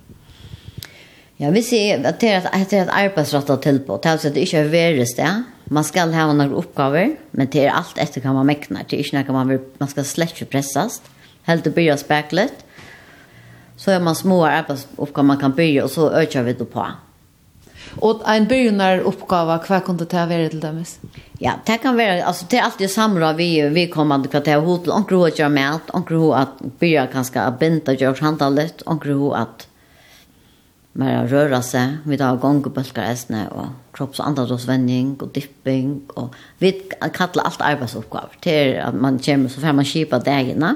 Ja, 1.42 1.50
vi 1.52 1.66
ser 1.66 2.06
at 2.08 2.22
det 2.22 2.30
er 2.32 2.46
et, 2.48 2.74
et 2.74 2.92
arbeidsrettet 2.94 3.66
tilbud. 3.66 3.98
Det 4.00 4.10
er 4.10 4.16
altså 4.16 4.30
at 4.30 4.38
det 4.38 4.46
ikke 4.46 4.62
er 4.62 4.70
verre 4.72 5.08
sted. 5.10 5.50
Man 5.74 5.84
skal 5.84 6.14
ha 6.14 6.28
noen 6.30 6.54
oppgaver, 6.56 7.16
men 7.36 7.50
det 7.52 7.66
er 7.66 7.76
alt 7.76 7.98
etter 8.00 8.24
hva 8.24 8.36
man 8.38 8.48
mekner. 8.48 8.86
Det 8.86 8.96
er 8.96 9.04
ikke 9.04 9.18
noe 9.20 9.36
man, 9.36 9.52
vil, 9.52 9.66
man 9.82 9.92
skal 9.92 10.08
slett 10.08 10.38
ikke 10.38 10.54
presses. 10.54 11.02
Helt 11.50 11.66
til 11.66 11.74
å 11.74 11.76
begynne 11.76 11.98
å 11.98 12.02
spekle 12.02 12.48
Så 13.78 13.92
er 13.92 14.00
man 14.00 14.16
små 14.16 14.46
arbeidsoppgaver 14.48 15.28
man 15.28 15.42
kan 15.42 15.54
begynne, 15.58 15.84
og 15.84 15.92
så 15.92 16.08
øker 16.22 16.48
vi 16.48 16.54
det 16.54 16.70
på. 16.70 16.86
Mm 16.86 17.05
Och 18.00 18.30
en 18.30 18.48
börjar 18.48 19.00
uppgåva 19.00 19.46
vad 19.46 19.86
kan 19.86 19.98
det 19.98 20.14
vara 20.14 20.50
till 20.50 20.60
dem? 20.60 20.86
Ja, 21.40 21.52
det 21.66 21.78
kan 21.78 21.98
vara 21.98 22.24
alltså 22.24 22.46
det 22.50 22.58
är 22.58 22.64
alltid 22.64 22.92
samråd 22.92 23.36
vi 23.36 23.70
vi 23.70 23.88
kommande 23.88 24.28
kvarter 24.28 24.60
hotell 24.60 24.92
och 24.92 25.10
hur 25.12 25.28
att 25.28 25.40
göra 25.40 25.50
med 25.50 25.80
och 25.88 26.10
hur 26.10 26.36
att 26.36 26.60
börja 26.80 27.06
ganska 27.06 27.52
binda 27.60 27.94
görs 27.94 28.22
handalet 28.22 28.82
och 28.82 29.06
hur 29.06 29.36
att 29.36 29.68
mer 30.94 31.28
röra 31.28 31.62
sig 31.62 31.98
vi 32.04 32.18
tar 32.18 32.38
på 32.70 33.00
äsne 33.02 33.48
och 33.48 33.66
kropps 33.92 34.20
och 34.20 34.28
andadrosvändning 34.28 35.18
och 35.22 35.28
dipping 35.28 36.02
och 36.08 36.36
vi 36.58 36.72
kallar 37.14 37.44
allt 37.44 37.62
arbetsuppgåvor 37.62 38.30
till 38.40 38.80
att 38.80 38.96
man 38.96 39.20
kommer 39.20 39.50
så 39.50 39.62
får 39.62 39.74
man 39.74 39.86
kipa 39.86 40.20
dagarna 40.20 40.76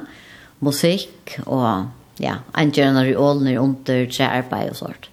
musik 0.60 1.40
och 1.46 1.76
ja, 2.18 2.34
en 2.54 2.72
journal 2.72 3.08
i 3.08 3.16
ålner 3.16 3.58
under 3.58 4.06
tre 4.06 4.26
arbete 4.26 4.70
och 4.70 4.76
sånt. 4.76 5.10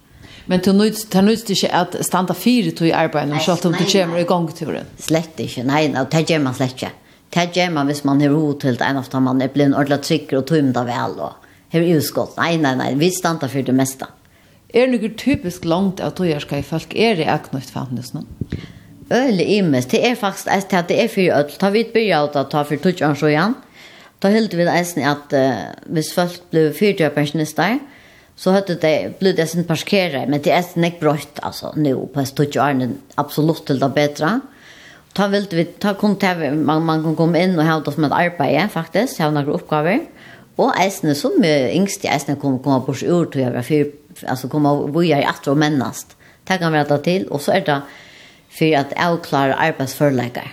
Men 0.47 0.61
du 0.63 0.71
nødt 0.71 1.11
du 1.11 1.21
nødt 1.21 1.49
ikke 1.49 1.71
at 1.75 1.97
standa 2.05 2.33
fire 2.33 2.71
to 2.71 2.85
i 2.87 2.91
arbeidet, 2.95 3.33
og 3.35 3.41
selv 3.41 3.67
om 3.67 3.75
du 3.75 3.83
kommer 3.91 4.17
i 4.17 4.27
gang 4.27 4.47
til 4.55 4.71
det. 4.71 4.85
Slett 4.99 5.39
ikke, 5.43 5.65
nei, 5.67 5.87
nei 5.91 6.05
det 6.11 6.23
gjør 6.29 6.45
man 6.45 6.55
slett 6.55 6.77
ikke. 6.77 6.93
Det 7.35 7.49
gjør 7.53 7.73
man 7.75 7.91
hvis 7.91 8.05
man 8.07 8.21
har 8.23 8.31
ro 8.31 8.53
til 8.53 8.77
det, 8.79 8.87
enn 8.87 9.01
ofte 9.01 9.19
man 9.19 9.41
er 9.43 9.51
blitt 9.51 9.75
ordentlig 9.75 9.99
trykker 10.07 10.39
og 10.39 10.47
tømda 10.47 10.85
vel, 10.87 11.19
og 11.19 11.49
har 11.75 11.89
utskått. 11.97 12.37
Nei, 12.39 12.55
nei, 12.63 12.73
nei, 12.79 12.93
vi 12.95 13.11
standa 13.11 13.49
for 13.51 13.67
det 13.67 13.75
meste. 13.75 14.07
Er 14.73 14.87
det 14.87 14.95
noe 14.95 15.11
typisk 15.19 15.65
langt 15.67 16.01
av 16.03 16.15
togjerska 16.15 16.59
i 16.59 16.65
folk? 16.65 16.95
Er 16.95 17.19
det 17.19 17.27
akkurat 17.31 17.71
fannes 17.71 18.13
noen? 18.15 18.27
Øle 19.07 19.43
imes, 19.43 19.85
det 19.87 20.01
er 20.03 20.17
faktisk 20.19 20.49
et 20.51 20.67
til 20.67 20.79
at 20.81 20.89
det 20.89 20.97
er 20.99 21.11
for 21.11 21.37
øl. 21.37 21.53
Ta 21.59 21.71
vidt 21.71 21.93
bygge 21.93 22.15
av 22.15 22.33
at 22.35 22.49
ta 22.51 22.63
for 22.67 22.83
tutsjans 22.83 23.23
og 23.23 23.31
igjen. 23.31 23.55
Da 24.23 24.31
hilder 24.33 24.59
vi 24.59 24.65
det 24.67 24.73
eisen 24.73 25.05
at 25.07 25.35
uh, 25.37 25.69
hvis 25.93 26.09
folk 26.15 26.41
ble 26.51 26.67
blir 26.67 26.75
fyrtjøpensjonister, 26.75 27.77
så 28.37 28.51
hade 28.51 28.75
det 28.75 29.19
blivit 29.19 29.37
det 29.37 29.47
sin 29.47 29.63
parkera 29.63 30.25
men 30.25 30.41
det 30.41 30.51
är 30.51 30.61
snäck 30.61 30.99
brott 30.99 31.39
alltså 31.41 31.73
nu 31.75 32.07
på 32.13 32.25
stutjärnen 32.25 32.97
absolut 33.15 33.65
till 33.65 33.79
det 33.79 33.89
bättre. 33.89 34.39
Ta 35.13 35.27
vill 35.27 35.47
vi 35.51 35.65
ta 35.65 35.93
kontakt 35.93 36.53
man 36.53 36.85
man 36.85 37.03
kan 37.03 37.15
komma 37.15 37.37
in 37.37 37.59
och 37.59 37.65
hjälpa 37.65 37.91
oss 37.91 37.97
med 37.97 38.11
arbete 38.13 38.69
faktiskt, 38.73 39.19
ha 39.19 39.31
några 39.31 39.51
uppgifter. 39.51 39.99
Och 40.55 40.79
äsna 40.79 41.15
som 41.15 41.43
yngst 41.79 42.05
i 42.05 42.07
äsna 42.07 42.35
kommer 42.35 42.59
komma 42.59 42.79
på 42.81 42.91
ur 42.91 43.25
till 43.25 43.41
jag 43.41 43.65
för 43.65 43.91
alltså 44.27 44.47
komma 44.47 44.87
boja 44.87 45.21
i 45.21 45.25
att 45.25 45.47
och 45.47 45.57
männast. 45.57 46.15
Det 46.43 46.57
kan 46.57 46.73
vi 46.73 46.85
ta 46.85 46.97
till 46.97 47.27
och 47.27 47.41
så 47.41 47.51
är 47.51 47.61
det 47.61 47.81
för 48.49 48.77
att 48.77 48.93
avklara 49.07 49.53
arbetsförläggare. 49.53 50.51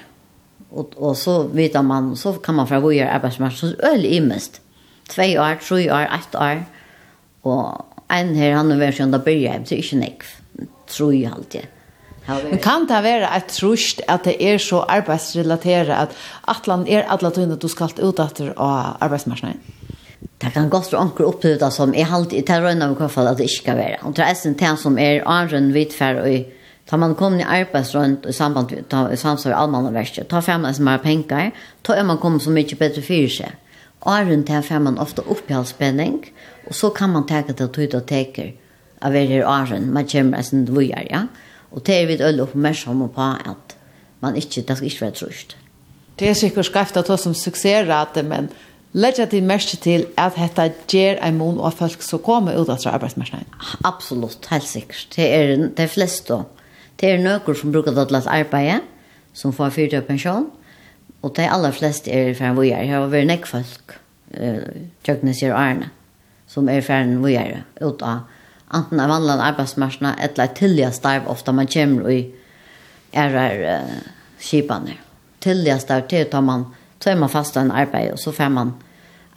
Och 0.70 0.94
och 0.96 1.16
så 1.16 1.42
vet 1.42 1.84
man 1.84 2.16
så 2.16 2.32
kan 2.32 2.54
man 2.54 2.66
från 2.66 2.82
boja 2.82 3.10
arbetsmarknaden 3.10 3.76
så 3.76 3.86
öl 3.86 4.04
i 4.04 4.20
mest. 4.20 4.60
2 5.08 5.22
år, 5.22 5.58
3 5.68 5.90
år, 5.90 6.08
8 6.30 6.38
år 6.38 6.64
Og 7.44 7.84
en 8.12 8.34
her, 8.36 8.56
han 8.56 8.72
er 8.72 8.80
vært 8.80 8.98
sånn, 8.98 9.14
da 9.14 9.20
bør 9.22 9.38
jeg, 9.38 9.62
så 9.68 9.78
ikke 9.78 10.00
nekv, 10.00 10.34
tror 10.90 11.14
jeg 11.14 11.32
alltid. 11.32 11.70
Men 12.24 12.60
kan 12.64 12.86
det 12.88 13.02
være 13.04 13.28
et 13.36 13.50
trusht 13.52 14.00
at 14.08 14.24
det 14.24 14.38
er 14.40 14.60
så 14.62 14.80
arbeidsrelateret 14.88 15.92
at 15.92 16.14
atlan 16.48 16.86
er 16.88 17.04
alle 17.12 17.28
tøyne 17.34 17.58
du 17.60 17.68
skal 17.68 17.92
ut 18.00 18.22
etter 18.22 18.54
av 18.56 18.96
arbeidsmarsjonen? 19.04 19.60
Det 20.40 20.50
kan 20.52 20.70
godt 20.72 20.88
være 20.92 21.02
anker 21.04 21.28
oppbytta 21.28 21.68
som 21.72 21.92
er 21.94 22.08
alltid, 22.10 22.46
det 22.48 22.54
er 22.54 22.64
røyna 22.64 22.88
vi 22.90 22.96
kan 22.98 23.12
falle 23.12 23.34
at 23.34 23.40
det 23.40 23.48
ikke 23.48 23.60
skal 23.60 23.76
være. 23.80 24.00
Og 24.08 24.16
det 24.16 24.24
er 24.24 24.40
en 24.48 24.56
ting 24.60 24.78
som 24.80 24.96
er 24.98 25.24
anren 25.28 25.72
vidfær 25.76 26.22
og 26.24 26.30
i 26.32 26.44
Tar 26.84 27.00
man 27.00 27.14
kommer 27.16 27.40
i 27.40 27.46
arbeidsrønt 27.48 28.26
i 28.28 28.32
samband 28.36 28.72
med 28.92 29.16
samsvar 29.16 29.54
allmannaverket, 29.56 30.26
tar 30.28 30.42
frem 30.44 30.66
en 30.68 30.74
som 30.76 30.86
har 30.86 31.00
penger, 31.00 31.54
tar 31.82 32.02
man 32.04 32.18
kommet 32.20 32.44
så 32.44 32.52
mye 32.52 32.76
bedre 32.76 33.00
fyrir 33.00 33.30
seg. 33.32 33.54
Åren 34.04 34.44
til 34.44 34.62
får 34.62 34.82
man 34.84 34.98
ofte 34.98 35.24
opphalspenning, 35.24 36.20
og 36.68 36.74
så 36.74 36.90
kan 36.90 37.10
man 37.10 37.26
tenke 37.28 37.56
til 37.56 37.70
tøyde 37.72 38.02
og 38.02 38.06
teker 38.08 38.52
av 39.00 39.14
hver 39.14 39.30
her 39.30 39.46
åren. 39.48 39.90
Man 39.92 40.08
kommer 40.08 40.38
en 40.38 40.48
sånn 40.48 40.66
vujer, 40.68 41.06
ja. 41.10 41.26
Og 41.72 41.82
det 41.86 41.96
er 41.96 42.06
vi 42.10 42.20
øl 42.22 42.42
oppmerksomme 42.44 43.08
på 43.14 43.30
at 43.50 43.76
man 44.20 44.36
ikke, 44.36 44.62
det 44.62 44.76
skal 44.76 44.90
ikke 44.90 45.06
være 45.06 45.18
trusht. 45.20 45.56
Det 46.18 46.28
er 46.28 46.36
sikkert 46.38 46.68
skreft 46.68 46.96
at 46.96 47.08
det 47.10 47.18
som 47.20 47.34
suksessrate, 47.34 48.22
men 48.22 48.52
Lägg 48.96 49.20
att 49.20 49.30
till 49.30 49.42
mest 49.42 49.82
till 49.82 50.06
att 50.14 50.36
detta 50.36 50.70
ger 50.86 51.16
en 51.16 51.38
mån 51.38 51.60
av 51.60 51.70
folk 51.70 52.02
som 52.02 52.18
kommer 52.18 52.62
ut 52.62 52.68
av 52.68 52.78
arbetsmarknaden. 52.94 53.46
Absolut, 53.82 54.46
helt 54.46 54.66
sikkert. 54.66 55.16
Det 55.16 55.34
är 55.34 55.70
de 55.76 55.88
flesta. 55.88 56.44
Det 56.96 57.10
är 57.10 57.18
några 57.18 57.54
som 57.54 57.72
brukar 57.72 57.98
att 57.98 58.10
läsa 58.10 58.30
arbete, 58.30 58.80
som 59.32 59.52
får 59.52 59.70
fyra 59.70 60.00
pension. 60.00 60.50
Og 61.24 61.32
de 61.36 61.48
aller 61.48 61.72
fleste 61.72 62.12
er 62.12 62.34
fra 62.36 62.52
en 62.52 62.58
er. 62.60 62.84
Jeg 62.84 62.92
har 62.92 63.08
vært 63.08 63.30
nekk 63.30 63.46
folk, 63.48 63.96
tjøknes 65.06 65.40
i 65.42 65.48
Arne, 65.48 65.88
som 66.50 66.68
er 66.68 66.84
fra 66.84 67.00
en 67.00 67.16
er, 67.30 67.62
ut 67.80 68.02
av 68.04 68.26
enten 68.74 69.00
av 69.00 69.12
vanlige 69.12 69.44
arbeidsmarsene, 69.48 70.14
eller 70.20 70.54
tillige 70.56 70.90
starv, 70.92 71.28
ofte 71.30 71.52
man 71.52 71.70
kommer 71.70 72.10
i 72.10 72.20
ærer 73.14 73.60
uh, 73.62 73.98
skipene. 74.42 74.96
Tillige 75.44 75.78
starv 75.78 76.08
til 76.10 76.26
tar 76.30 76.42
man, 76.42 76.66
så 77.00 77.12
er 77.12 77.20
man 77.20 77.30
fast 77.30 77.56
en 77.56 77.70
arbeid, 77.70 78.12
og 78.12 78.18
så 78.18 78.32
får 78.34 78.50
man 78.50 78.74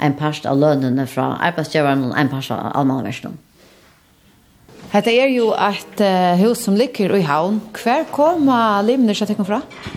en 0.01 0.15
parst 0.17 0.46
av 0.50 0.58
lønene 0.58 1.06
fra 1.08 1.36
arbeidsgjøren, 1.50 2.08
og 2.10 2.17
en 2.17 2.32
parst 2.32 2.51
av 2.56 2.72
allmannversen. 2.74 3.38
Hetta 4.94 5.12
er 5.12 5.29
jo 5.36 5.51
et 5.51 6.01
uh, 6.01 6.34
hus 6.41 6.65
som 6.65 6.75
ligger 6.79 7.13
i 7.17 7.24
havn. 7.27 7.62
Hver 7.77 8.08
kommer 8.12 8.82
limene 8.88 9.15
seg 9.15 9.29
tekken 9.29 9.48
fra? 9.48 9.62
Ja. 9.86 9.97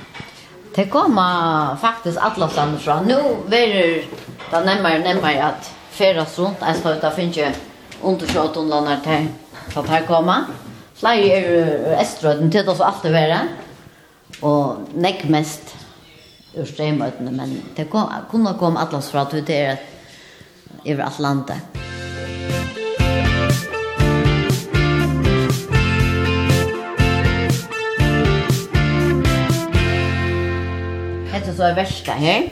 Det 0.81 0.87
kommer 0.87 1.77
faktisk 1.77 2.19
alla 2.21 2.49
stande 2.49 2.79
fra. 2.79 3.03
Nu 3.03 3.17
verer 3.53 3.99
det 4.51 4.61
nemmere 4.65 4.97
og 4.97 5.03
nemmere 5.05 5.51
at 5.51 5.67
feras 5.93 6.39
rundt. 6.39 6.63
Jeg 6.65 6.79
skal 6.79 6.97
ut 6.97 7.05
og 7.05 7.13
finne 7.13 7.51
under 8.01 8.31
28 8.33 8.63
lander 8.71 9.03
til 9.05 9.29
at 9.77 9.91
her 9.93 10.07
kommer. 10.09 10.47
Flere 10.97 11.37
er 11.37 12.01
estrøden 12.01 12.49
til 12.49 12.65
det 12.65 12.77
som 12.79 12.89
alltid 12.89 13.13
være. 13.13 13.43
Og 14.41 14.89
nekk 14.97 15.27
mest 15.29 15.75
ur 16.57 16.65
streimøtene, 16.65 17.31
men 17.31 17.53
det 17.77 17.91
kunne 17.93 18.57
komme 18.57 18.81
atlas 18.81 19.13
fra 19.13 19.27
at 19.29 19.37
det 19.37 19.59
er 19.59 19.77
at 19.77 19.85
over 20.87 21.05
Atlanta 21.05 21.61
så 31.61 31.65
är 31.65 31.75
värsta 31.75 32.13
här. 32.13 32.51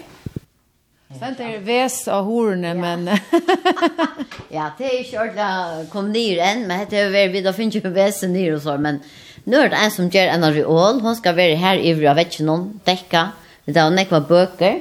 Sen 1.19 1.35
det 1.39 1.45
är 1.45 1.59
väs 1.59 2.09
av 2.09 2.25
hornen 2.25 2.81
men 2.81 3.07
Ja, 4.49 4.71
det 4.79 4.85
är 4.85 5.05
ju 5.05 5.33
jag 5.35 5.91
kom 5.91 6.13
ner 6.13 6.39
än 6.39 6.67
men 6.67 6.87
det 6.91 6.99
är 6.99 7.11
väl 7.11 7.31
vi 7.31 7.41
då 7.41 7.53
finns 7.53 7.75
ju 7.75 7.81
väs 7.81 8.23
ner 8.23 8.55
och 8.55 8.63
så 8.63 8.79
men 8.79 9.01
nu 9.45 9.57
är 9.57 9.69
det 9.69 9.77
en 9.77 9.91
som 9.91 10.09
ger 10.09 10.29
en 10.29 10.55
reol. 10.55 11.01
Hon 11.01 11.17
ska 11.17 11.33
vara 11.33 11.55
här 11.55 11.77
i 11.77 11.91
jag 12.05 12.15
vet 12.15 12.41
någon 12.41 12.81
täcka. 12.85 13.31
Det 13.65 13.73
där 13.73 13.91
några 13.91 14.21
böcker 14.21 14.81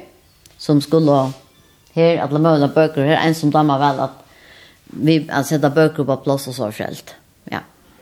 som 0.57 0.81
skulle 0.81 1.31
här 1.93 2.17
alla 2.17 2.39
möna 2.39 2.67
böcker 2.67 3.05
här 3.05 3.27
en 3.27 3.35
som 3.35 3.51
dammar 3.51 3.79
väl 3.79 3.99
att 3.99 4.17
vi 4.83 5.27
alltså 5.31 5.55
sätta 5.55 5.69
böcker 5.69 6.03
på 6.03 6.17
plats 6.17 6.47
och 6.47 6.55
så 6.55 6.71
självt. 6.71 7.15
Ja. 7.43 7.59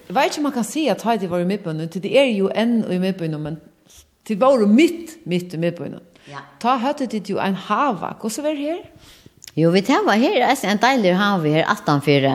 Jag 0.08 0.16
vet 0.16 0.26
inte 0.26 0.38
om 0.38 0.44
man 0.44 0.52
kan 0.52 0.64
se 0.64 0.90
att 0.90 1.02
Heidi 1.02 1.28
var 1.28 1.40
i 1.40 1.46
midtbönen, 1.46 1.90
till 1.90 2.02
det 2.02 2.18
är 2.18 2.26
ju 2.26 2.50
en 2.50 2.92
i 2.92 3.00
midtbönen, 3.00 3.44
men 3.44 3.58
till 4.26 4.38
var 4.38 4.66
mitt, 4.66 5.26
mitt 5.26 5.54
i 5.54 5.58
midtbönen. 5.58 6.00
Ja. 6.30 6.42
Ta 6.62 6.78
høttet 6.82 7.14
ditt 7.14 7.30
jo 7.30 7.38
en 7.42 7.58
hava. 7.68 8.16
Hvordan 8.20 8.46
var 8.46 8.58
det 8.58 8.66
her? 8.66 8.82
Jo, 9.56 9.70
vi 9.72 9.84
tar 9.86 10.04
var 10.06 10.20
her. 10.20 10.40
Det 10.42 10.66
er 10.66 10.74
en 10.74 10.82
deilig 10.82 11.14
hava 11.20 11.52
her, 11.54 11.68
18-4, 11.76 12.32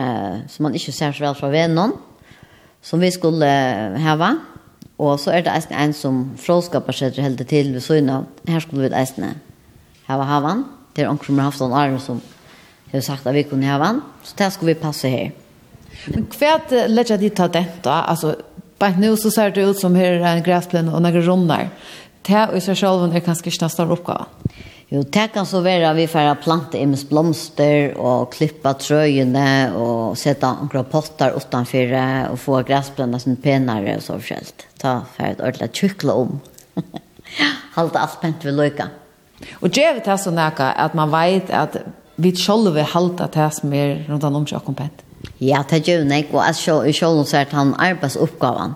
som 0.49 0.65
man 0.65 0.77
ikke 0.77 0.93
ser 0.95 1.13
så 1.13 1.25
vel 1.25 1.35
fra 1.37 1.51
vennom, 1.53 1.97
som 2.81 3.03
vi 3.03 3.11
skulle 3.13 3.51
hava. 4.01 4.33
Og 5.01 5.17
så 5.19 5.33
er 5.33 5.45
det 5.45 5.53
eisen 5.53 5.77
en 5.77 5.93
som 5.97 6.21
fråskapar 6.37 6.95
seg 6.95 7.17
heldig 7.21 7.47
til 7.49 7.73
ved 7.73 7.83
søgn. 7.83 8.11
Her 8.47 8.61
skulle 8.63 8.85
vi 8.87 8.95
eisen 8.95 9.33
hava 10.07 10.27
havan. 10.29 10.65
Det 10.95 11.05
er 11.05 11.09
omkring 11.09 11.35
som 11.35 11.39
har 11.39 11.49
haft 11.49 11.61
en 11.61 11.73
arm 11.73 11.99
som 11.99 12.21
har 12.91 13.01
sagt 13.01 13.27
at 13.27 13.35
vi 13.35 13.43
kunne 13.49 13.65
havan. 13.65 14.01
Så 14.23 14.35
det 14.37 14.51
skulle 14.53 14.75
vi 14.75 14.81
passe 14.81 15.09
her. 15.09 15.31
Men 16.13 16.27
hva 16.37 16.87
legger 16.87 17.17
de 17.17 17.29
ta 17.29 17.47
dette? 17.47 17.89
Altså, 17.89 18.35
Bare 18.81 18.97
nå 18.97 19.11
så 19.13 19.29
ser 19.29 19.51
det 19.53 19.61
ut 19.61 19.77
som 19.77 19.93
her 19.93 20.15
er 20.17 20.39
en 20.39 20.41
græsplen 20.41 20.87
og 20.89 21.03
noen 21.05 21.21
runder 21.21 21.67
det 22.27 22.43
i 22.57 22.61
seg 22.63 22.77
selv 22.77 23.07
er 23.09 23.23
kanskje 23.25 23.49
ikke 23.49 23.63
den 23.63 23.73
større 23.73 23.97
oppgaven. 23.97 24.59
Jo, 24.91 25.05
det 25.07 25.29
kan 25.31 25.45
så 25.47 25.61
være 25.63 25.87
at 25.87 25.95
vi 25.95 26.07
får 26.11 26.33
plante 26.43 26.75
imes 26.75 27.05
blomster 27.07 27.93
og 27.95 28.25
klippe 28.33 28.73
trøyene 28.75 29.71
og 29.79 30.17
sette 30.19 30.49
noen 30.51 30.89
potter 30.91 31.37
utenfor 31.37 31.93
og 32.33 32.35
få 32.39 32.59
græsbrønne 32.67 33.21
som 33.23 33.37
penere 33.39 33.95
og 33.95 34.03
så 34.03 34.17
forskjellig. 34.19 34.67
Ta 34.83 34.97
for 35.13 35.29
et 35.29 35.39
ordentlig 35.39 35.71
tjukle 35.79 36.17
om. 36.25 36.41
Halte 37.77 38.03
alt 38.03 38.19
pent 38.19 38.43
ved 38.43 38.57
løyka. 38.59 38.89
Og 39.63 39.71
det 39.71 39.85
er 39.87 40.03
det 40.03 40.19
som 40.19 40.37
er 40.37 40.59
at 40.59 40.93
man 40.97 41.13
vet 41.15 41.49
at 41.55 41.79
vi 42.21 42.35
selv 42.35 42.73
vil 42.75 42.91
halte 42.91 43.29
det 43.31 43.47
som 43.55 43.73
er 43.73 44.03
rundt 44.09 44.27
om 44.27 44.47
seg 44.47 44.73
pent. 44.75 45.05
Ja, 45.39 45.63
det 45.69 45.87
er 45.87 46.01
jo 46.01 46.05
nek, 46.05 46.33
og 46.33 46.43
jeg 46.45 46.95
selv 46.95 47.35
at 47.39 47.55
han 47.55 47.73
arbeidsoppgaven 47.79 48.75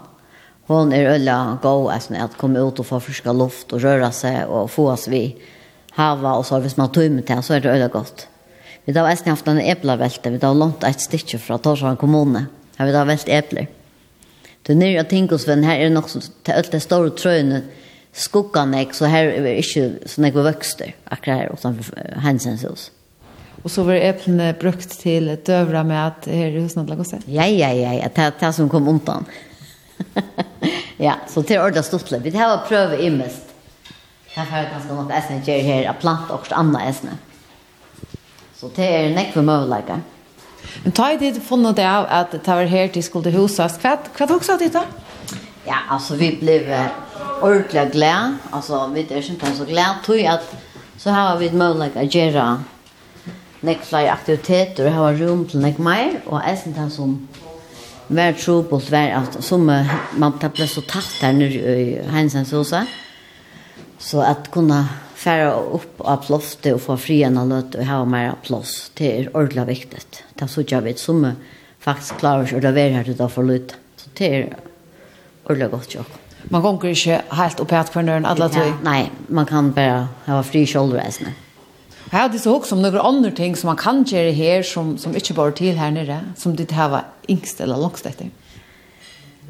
hon 0.67 0.93
är 0.93 0.97
er 0.97 1.09
ölla 1.09 1.59
go 1.61 1.89
alltså 1.89 2.13
at 2.13 2.37
komme 2.37 2.59
ut 2.59 2.79
och 2.79 2.85
få 2.85 2.99
friska 2.99 3.33
luft 3.33 3.73
och 3.73 3.81
röra 3.81 4.11
sig 4.11 4.45
och 4.45 4.71
få 4.71 4.91
oss 4.91 5.07
vi 5.07 5.35
hava 5.91 6.33
och 6.33 6.45
så 6.45 6.59
hvis 6.59 6.77
man 6.77 6.89
tömmer 6.89 7.21
til 7.21 7.43
så 7.43 7.53
är 7.53 7.59
det 7.59 7.69
ölla 7.69 7.87
gott. 7.87 8.27
Vi 8.85 8.93
har 8.93 9.09
äsna 9.09 9.31
haft 9.31 9.47
en 9.47 9.59
äpplevälte, 9.59 10.29
vi 10.29 10.45
har 10.45 10.53
långt 10.53 10.83
ett 10.83 11.01
stykke 11.01 11.37
från 11.37 11.59
Torshavn 11.59 11.97
kommune. 11.97 12.45
Her 12.77 12.85
vi 12.85 12.95
har 12.95 13.05
vält 13.05 13.29
epler. 13.29 13.67
Du 14.67 14.75
nere 14.75 14.91
jag 14.91 15.09
tänker 15.09 15.35
oss, 15.35 15.47
här 15.47 15.79
är 15.79 15.89
det 15.89 16.01
så 16.07 16.19
till 16.43 16.53
ölla 16.53 16.79
store 16.79 17.09
tröjna 17.09 17.61
skuggan 18.11 18.73
ek, 18.73 18.93
så 18.93 19.05
här 19.05 19.25
är 19.25 19.43
det 19.43 19.57
ikke 19.57 19.91
så 20.05 20.21
nek 20.21 20.35
vi 20.35 20.41
växter, 20.41 20.95
akkurat 21.03 21.37
her 21.37 21.53
utanför 21.53 22.17
hensens 22.17 22.63
hos. 22.63 22.91
Och 23.63 23.71
så 23.71 23.83
var 23.83 23.93
eplene 23.93 24.53
brukt 24.59 24.99
till 24.99 25.37
døvra 25.45 25.83
med 25.83 26.07
att 26.07 26.25
her 26.25 26.47
är 26.47 26.59
husnadlag 26.59 26.99
och 26.99 27.07
så. 27.07 27.17
Ja, 27.25 27.45
ja, 27.45 27.73
ja, 27.73 27.93
ja, 27.93 28.31
det 28.39 28.53
som 28.53 28.69
kom 28.69 28.87
undan 28.87 29.25
ja, 31.07 31.19
så 31.27 31.41
det 31.41 31.55
er 31.55 31.63
ordentlig 31.63 31.85
stortlig. 31.87 32.23
Vi 32.23 32.35
har 32.37 32.65
prøvd 32.67 32.99
i 32.99 33.09
mest. 33.13 33.53
Derfor 34.35 34.57
er 34.57 34.65
det 34.65 34.73
ganske 34.73 34.95
nok 34.95 35.11
æsne 35.15 35.39
gjør 35.45 35.61
her, 35.63 35.89
at 35.89 36.01
plant 36.01 36.31
og 36.31 36.47
andre 36.51 36.81
æsne. 36.89 37.17
Så 38.55 38.69
det 38.75 38.85
er 38.85 39.15
nekve 39.15 39.43
møvelager. 39.43 40.03
Men 40.83 40.93
ta 40.95 41.11
i 41.13 41.17
tid 41.21 41.39
funnet 41.43 41.77
det 41.77 41.85
av 41.87 42.07
at 42.11 42.31
det 42.33 42.47
var 42.47 42.67
her 42.67 42.87
til 42.91 43.03
skulle 43.03 43.31
huset. 43.31 43.79
Hva, 43.81 43.95
hva 44.17 44.27
tok 44.27 44.43
så 44.43 44.57
ditt 44.59 44.75
da? 44.75 44.83
Ja, 45.65 45.85
altså 45.89 46.17
vi 46.19 46.31
ble 46.39 46.59
ordentlig 47.41 47.89
glad. 47.93 48.39
Altså 48.53 48.85
vi 48.93 49.05
er 49.05 49.21
ikke 49.21 49.55
så 49.55 49.65
glad. 49.65 50.03
Tog 50.05 50.19
at 50.19 50.43
så 50.97 51.11
har 51.11 51.37
vi 51.37 51.49
et 51.51 51.55
å 51.55 52.07
gjøre 52.07 52.45
nekve 53.65 53.85
flere 53.85 54.11
aktiviteter 54.11 54.87
og 54.87 54.93
har 54.93 55.19
rom 55.21 55.45
til 55.49 55.63
nekve 55.63 55.83
mer. 55.83 56.19
Og 56.25 56.41
æsne 56.43 56.75
det 56.75 56.91
som 56.93 57.17
vær 58.07 58.35
trobult 58.37 58.91
vær 58.93 59.15
at 59.21 59.39
som 59.43 59.65
man 59.65 60.37
ble 60.41 60.67
så 60.69 60.83
tatt 60.85 61.17
der 61.21 61.33
nere 61.37 61.75
i 61.81 61.87
Heinsens 62.13 62.53
huset. 62.55 62.89
Så 63.99 64.21
at 64.21 64.51
kunne 64.53 64.83
fære 65.15 65.53
opp 65.77 66.03
av 66.05 66.25
ploftet 66.25 66.75
og 66.75 66.83
få 66.83 66.97
fri 66.99 67.21
en 67.25 67.39
av 67.41 67.49
løt 67.49 67.77
og 67.79 67.87
ha 67.87 68.01
mer 68.09 68.35
plås, 68.45 68.91
det 68.99 69.07
er 69.09 69.31
ordentlig 69.31 69.65
viktig. 69.71 70.03
Det 70.35 70.45
er 70.45 70.51
så 70.51 70.61
ikke 70.61 70.75
jeg 70.75 70.87
vet, 70.89 71.01
som 71.01 71.23
faktisk 71.85 72.19
klarer 72.21 72.49
seg 72.49 72.59
å 72.59 72.67
levere 72.67 72.99
her 72.99 73.07
til 73.07 73.25
å 73.25 73.31
få 73.31 73.45
løt. 73.47 73.77
Så 73.97 74.11
det 74.19 74.29
er 74.29 74.45
ordentlig 75.47 75.71
godt 75.73 75.97
jo. 75.97 76.05
Man 76.53 76.61
kan 76.61 76.77
ikke 76.91 77.23
helt 77.39 77.63
opp 77.63 77.71
i 77.73 77.79
hatt 77.79 77.89
for 77.93 78.05
nøren 78.05 78.27
alle 78.29 78.51
tog? 78.53 78.67
Ja, 78.67 78.77
nei, 78.85 78.99
man 79.33 79.49
kan 79.49 79.71
bare 79.73 80.05
ha 80.27 80.43
fri 80.45 80.65
kjølreisende. 80.69 81.33
Jag 82.11 82.17
hade 82.17 82.39
så 82.39 82.55
också 82.55 82.75
om 82.75 82.81
några 82.81 83.01
andra 83.01 83.31
ting 83.31 83.55
som 83.55 83.67
man 83.67 83.75
kan 83.75 84.03
göra 84.03 84.31
här 84.31 84.63
som, 84.63 84.97
som 84.97 85.15
inte 85.15 85.33
bara 85.33 85.51
till 85.51 85.75
här 85.75 85.91
nere, 85.91 86.19
som 86.37 86.55
det 86.55 86.71
här 86.71 86.89
var 86.89 87.05
yngst 87.27 87.61
eller 87.61 87.77
långst 87.77 88.05
efter. 88.05 88.29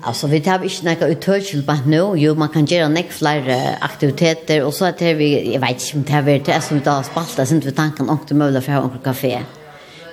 Alltså 0.01 0.27
vi 0.27 0.41
tar 0.41 0.63
inte 0.63 0.85
några 0.85 1.07
utörsel 1.07 1.63
på 1.63 1.77
nu. 1.85 2.13
Jo, 2.15 2.35
man 2.35 2.49
kan 2.49 2.65
göra 2.65 2.87
några 2.87 3.09
fler 3.09 3.75
aktiviteter 3.81 4.63
och 4.63 4.73
så 4.73 4.85
att 4.85 5.01
vi, 5.01 5.53
jag 5.53 5.61
vet 5.61 5.71
inte 5.71 5.97
om 5.97 6.03
det 6.03 6.11
här 6.11 6.29
är 6.29 6.39
det 6.39 6.61
som 6.61 6.77
vi 6.77 6.83
tar 6.83 7.03
spalta, 7.03 7.45
så 7.45 7.55
inte 7.55 7.67
vi 7.67 7.73
tanken 7.73 8.09
om 8.09 8.17
det 8.27 8.35
möjliga 8.35 8.61
för 8.61 8.71
att 8.71 8.83
ha 8.83 8.91
en 8.91 8.99
kafé. 8.99 9.41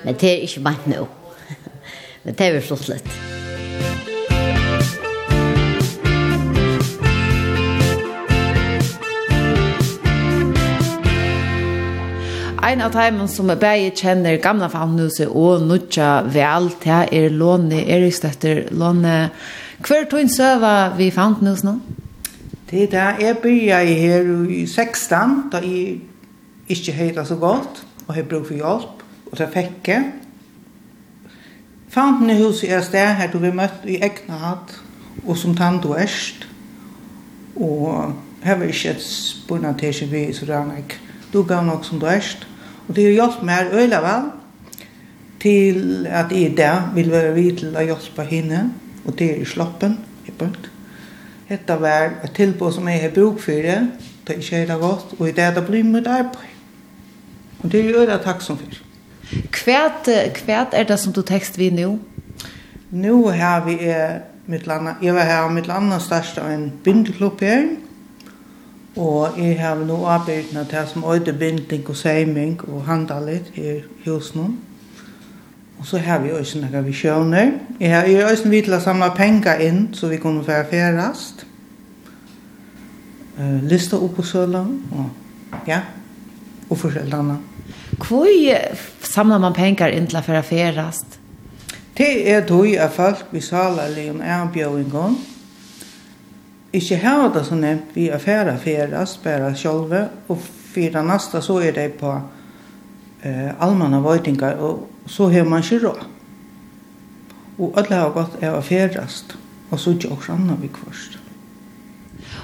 Men 0.03 0.15
det 0.21 0.27
är 0.27 0.41
inte 0.41 0.61
bara 0.61 0.75
nu. 0.85 1.07
Men 2.23 2.35
det 2.35 2.47
är 2.47 2.53
vi 2.53 2.61
flott 2.61 2.89
lite. 2.89 3.42
en 12.73 12.81
av 12.81 12.93
teimen 12.95 13.29
som 13.29 13.51
er 13.53 13.59
bæg 13.61 13.99
kjenner 14.01 14.39
gamla 14.41 14.69
famnhuset 14.73 15.29
og 15.29 15.65
nutja 15.67 16.23
vel, 16.33 16.71
til 16.81 17.11
er 17.13 17.35
Låne 17.35 17.83
Eriksdøtter. 17.85 18.71
Låne, 18.73 19.17
hver 19.85 20.07
tog 20.09 20.23
en 20.23 20.31
søva 20.33 20.71
vi 20.97 21.11
famnhuset 21.13 21.67
nå? 21.69 21.75
Det 22.71 22.87
er 22.87 22.93
det. 22.95 23.27
Jeg 23.27 23.39
begynte 23.43 23.99
her 24.01 24.31
i 24.49 24.63
16, 24.65 25.35
da 25.53 25.61
jeg 25.61 25.99
ikke 26.73 26.95
høyde 26.97 27.25
så 27.29 27.37
godt, 27.37 27.83
og 28.07 28.17
jeg 28.17 28.29
brug 28.31 28.47
for 28.49 28.57
hjelp, 28.57 29.03
og 29.29 29.37
så 29.37 29.49
fikk 29.53 29.91
jeg. 29.93 30.07
Famnhuset 31.93 32.73
er 32.73 32.81
sted 32.87 33.19
her 33.19 33.29
du 33.33 33.37
vi 33.43 33.51
møtt 33.53 33.85
i 33.85 33.99
egna 34.01 34.55
og 35.27 35.37
som 35.37 35.53
tann 35.57 35.83
og 35.85 35.99
erst. 36.01 36.49
Og 37.57 38.15
her 38.47 38.57
var 38.57 38.65
ikke 38.65 38.95
et 38.97 39.05
spørsmål 39.05 39.77
til 39.83 39.95
seg 39.95 40.15
vi, 40.15 40.25
så 40.33 40.49
det 40.49 40.57
er 40.57 40.65
nok 40.71 40.97
du 41.33 41.43
gav 41.43 41.65
nok 41.65 41.85
som 41.85 42.01
du 42.01 42.07
erst. 42.09 42.49
Og 42.89 42.97
det 42.97 43.05
har 43.05 43.17
hjulpet 43.17 43.47
meg 43.47 43.75
øyla 43.75 44.01
vel 44.05 44.31
til 45.43 46.07
at 46.07 46.31
jeg 46.31 46.55
der 46.57 46.93
vil 46.95 47.11
være 47.11 47.35
vid 47.35 47.57
til 47.63 47.77
å 47.77 47.83
hjelpe 47.83 48.27
henne, 48.31 48.63
og 49.05 49.19
det 49.19 49.31
er 49.31 49.43
i 49.43 49.49
sloppen, 49.49 49.99
i 50.27 50.35
punkt. 50.39 50.71
Hetta 51.49 51.77
var 51.83 52.21
et 52.25 52.35
tilbud 52.37 52.73
som 52.73 52.89
jeg 52.89 53.03
har 53.03 53.15
bruk 53.15 53.41
for 53.43 53.53
det, 53.53 53.81
det 54.23 54.37
er 54.37 54.41
ikke 54.41 54.63
helt 54.63 54.81
godt, 54.81 55.15
og 55.19 55.27
det 55.27 55.39
er 55.39 55.55
det 55.55 55.67
blir 55.67 55.85
mitt 55.85 56.07
arbeid. 56.07 56.53
Og 57.63 57.73
det 57.73 57.81
er 57.81 57.91
jo 57.91 58.07
det 58.07 58.21
takksom 58.23 58.59
for. 58.59 58.79
Kvært, 59.53 60.09
kvært 60.35 60.75
er 60.79 60.87
det 60.87 60.99
som 61.01 61.13
du 61.13 61.23
tekst 61.27 61.59
vi 61.59 61.71
nå? 61.75 61.97
Nå 62.91 63.17
har 63.31 63.65
vi 63.67 63.79
mitt 64.47 64.67
landa, 64.67 64.95
jeg 65.03 65.15
var 65.15 65.27
her 65.27 65.49
mitt 65.51 65.67
landa 65.67 65.99
største 66.03 66.43
av 66.43 66.51
en 66.53 66.69
bindeklubb 66.85 67.41
her, 67.41 67.69
Og 68.97 69.39
jeg 69.39 69.57
har 69.61 69.75
nå 69.75 69.97
arbeidet 70.05 70.53
med 70.53 70.65
det 70.71 70.85
som 70.89 71.05
øyde 71.05 71.33
binding 71.33 71.89
og 71.89 71.97
seiming 71.97 72.61
og 72.69 72.85
handalit 72.85 73.53
i 73.55 73.81
husen. 74.05 74.59
Og 75.79 75.87
så 75.87 75.99
har 75.99 76.19
vi 76.19 76.31
også 76.31 76.61
noen 76.61 76.85
visjoner. 76.85 77.53
Jeg 77.81 77.95
har 77.95 78.07
jo 78.07 78.27
også 78.29 78.49
vidt 78.49 78.69
til 78.69 78.77
å 78.77 78.81
samle 78.81 79.09
penger 79.17 79.65
inn, 79.65 79.89
så 79.97 80.07
vi 80.13 80.21
kunne 80.23 80.45
være 80.47 80.69
færest. 80.71 81.47
Uh, 83.39 83.65
Lista 83.65 83.97
opp 83.97 84.15
på 84.15 84.23
sølen, 84.23 84.77
og 84.93 85.67
ja, 85.67 85.81
og 86.69 86.79
forskjellig 86.79 87.17
annet. 87.17 87.49
Hvor 87.99 88.29
samler 89.03 89.41
man 89.43 89.57
penger 89.57 89.91
inn 89.97 90.07
til 90.07 90.21
å 90.21 90.25
være 90.29 90.45
færest? 90.47 91.19
Det 91.99 92.13
er 92.31 92.45
tog 92.47 92.69
av 92.77 92.93
folk 92.93 93.33
vi 93.33 93.41
saler 93.41 93.91
litt 93.97 94.13
om 94.13 94.21
erbjøringen, 94.23 95.19
ikke 96.73 97.01
hava 97.03 97.29
det 97.35 97.45
så 97.47 97.57
nevnt 97.59 97.97
vi 97.97 98.09
er 98.09 98.21
færre 98.23 98.57
færas, 98.59 99.19
bare 99.23 99.53
sjolve, 99.57 100.07
og 100.29 100.39
fyra 100.73 101.03
nasta 101.05 101.43
så 101.45 101.59
er 101.61 101.73
det 101.77 101.89
på 102.01 102.13
eh, 103.23 103.51
allmänna 103.59 104.01
vøytingar, 104.01 104.57
og 104.61 104.89
så 105.07 105.29
har 105.31 105.45
man 105.45 105.63
ikke 105.63 105.83
råd. 105.87 106.07
Og 107.59 107.77
alle 107.79 107.97
har 107.97 108.15
gått 108.15 108.39
er 108.41 108.61
færast, 108.61 109.37
og 109.71 109.81
så 109.81 109.93
ikke 109.93 110.15
også 110.17 110.33
anna 110.33 110.57
vi 110.61 110.73
kvarst. 110.73 111.19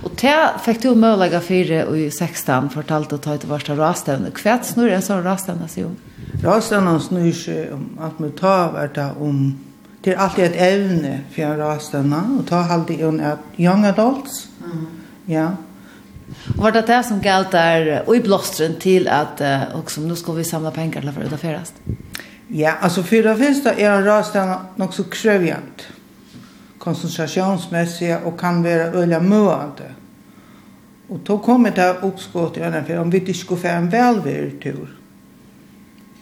Og 0.04 0.12
te 0.18 0.32
fikk 0.62 0.82
du 0.85 0.92
mølega 0.99 1.40
fire 1.42 1.85
i 1.97 2.08
16, 2.11 2.68
fortalte 2.75 3.16
å 3.16 3.23
ta 3.23 3.35
ut 3.35 3.47
varsta 3.49 3.75
rastevne. 3.78 4.30
Hva 4.37 4.58
snur 4.62 4.92
en 4.92 5.02
sånn 5.02 5.25
rastevne 5.25 5.67
seg 5.71 5.88
om? 5.88 5.97
Rastevne 6.45 6.99
snur 7.02 7.32
seg 7.34 7.73
om 7.75 7.88
at 8.04 8.21
vi 8.21 8.30
tar 8.38 8.75
hvert 8.76 9.00
om 9.17 9.41
det 10.04 10.13
er 10.13 10.21
alltid 10.23 10.45
et 10.45 10.61
evne 10.63 11.15
for 11.32 11.43
jeg 11.43 11.58
rastene, 11.58 12.21
og 12.39 12.47
ta 12.47 12.63
alltid 12.71 13.00
en 13.04 13.23
young 13.58 13.87
adults. 13.87 14.49
Mm. 14.61 14.87
Ja. 15.28 15.49
Og 16.56 16.63
var 16.63 16.71
det 16.71 16.87
det 16.87 17.04
som 17.04 17.21
galt 17.21 17.52
der, 17.52 18.02
og 18.06 18.17
i 18.17 18.23
blåstren 18.23 18.76
til 18.80 19.08
at, 19.08 19.41
uh, 19.41 19.87
som 19.87 20.06
nå 20.06 20.15
skal 20.15 20.37
vi 20.37 20.45
samle 20.45 20.73
penger 20.73 21.00
til 21.00 21.11
å 21.11 21.30
få 21.32 21.41
ferast? 21.41 21.80
Ja, 22.49 22.78
altså 22.80 23.02
for 23.02 23.26
det 23.26 23.37
første 23.39 23.75
er 23.76 23.93
en 23.93 24.06
rastene 24.06 24.58
nok 24.80 24.95
så 24.97 25.04
krøvjent, 25.11 25.89
konsentrasjonsmessig, 26.78 28.15
og 28.25 28.37
kan 28.39 28.63
være 28.65 28.93
øyne 28.95 29.21
møende. 29.21 29.95
Og 31.08 31.21
då 31.25 31.39
kommer 31.39 31.71
det 31.71 32.02
oppskått 32.02 32.56
i 32.56 32.61
øynene, 32.61 32.84
for 32.87 32.99
om 33.00 33.11
vi 33.11 33.19
ikke 33.19 33.34
skulle 33.34 33.61
få 33.61 33.69
en 33.69 33.93
velverd 33.93 34.61
tur, 34.63 34.89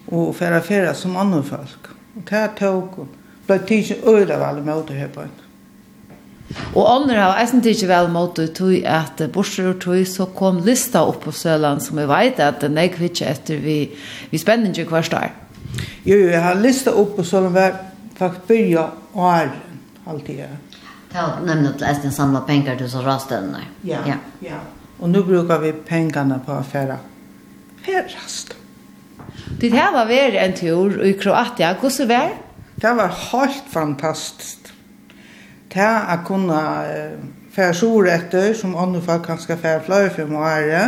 og 0.07 0.35
få 0.35 0.61
ferast 0.63 1.03
som 1.03 1.17
andre 1.17 1.43
folk. 1.43 1.91
Og 2.17 2.23
det 2.31 2.51
tok 2.59 2.99
blei 3.47 3.59
tidsi 3.69 3.99
øyla 4.07 4.39
vel 4.41 4.63
mot 4.65 4.91
her 4.91 5.09
på 5.15 5.25
en. 5.27 5.35
Og 6.75 6.85
andre 6.87 7.17
har 7.19 7.41
eisen 7.41 7.63
tidsi 7.63 7.89
vel 7.91 8.09
mot 8.13 8.37
det 8.37 8.53
tog 8.59 8.75
at 8.87 9.23
borser 9.35 9.73
og 9.73 9.81
tog 9.83 10.07
så 10.07 10.29
kom 10.37 10.63
lista 10.67 11.03
opp 11.07 11.25
på 11.25 11.35
Søland 11.35 11.83
som 11.83 11.99
vi 11.99 12.07
veit 12.07 12.41
at 12.41 12.61
den 12.63 12.79
er 12.79 12.93
kvitsi 12.95 13.27
etter 13.27 13.59
vi, 13.63 13.81
vi 14.31 14.39
spenner 14.39 14.71
ikke 14.71 14.95
hver 14.95 15.09
stær. 15.09 15.35
Jo, 16.07 16.17
jo, 16.17 16.29
jeg 16.31 16.43
har 16.43 16.63
lista 16.63 16.95
opp 16.95 17.17
på 17.17 17.25
Søland 17.27 17.55
var 17.55 17.81
faktisk 18.19 18.47
byrja 18.49 18.87
og 19.15 19.27
er 19.33 19.51
alltid. 20.07 20.47
Ja, 21.15 21.27
nemlig 21.43 21.75
at 21.75 21.85
eisen 21.91 22.13
samla 22.13 22.45
penger 22.47 22.77
til 22.79 22.91
så 22.91 23.03
rastene. 23.05 23.65
Ja, 23.85 24.03
ja. 24.07 24.21
ja. 24.43 24.63
Og 24.99 25.11
nu 25.11 25.23
brukar 25.23 25.59
vi 25.59 25.73
pengarna 25.73 26.41
på 26.47 26.53
affära. 26.53 26.97
Færast. 27.85 28.55
Det 29.61 29.69
här 29.69 29.93
var 29.93 30.07
väl 30.07 30.37
en 30.37 30.55
tur 30.55 31.05
i 31.05 31.13
Kroatia. 31.13 31.77
Hur 31.81 31.91
så 31.91 32.07
var 32.07 32.15
det? 32.15 32.46
Det 32.77 32.93
var 32.97 33.15
helt 33.33 33.69
fantastiskt. 33.73 34.73
Det 35.73 35.85
å 35.85 36.17
kunne 36.27 36.59
fære 37.57 37.77
sår 37.77 38.11
etter, 38.13 38.51
som 38.57 38.77
andre 38.77 39.01
folk 39.05 39.25
kan 39.27 39.41
skal 39.41 39.61
fære 39.61 39.85
flere 39.87 40.13
for 40.13 40.29
å 40.29 40.43
være, 40.43 40.83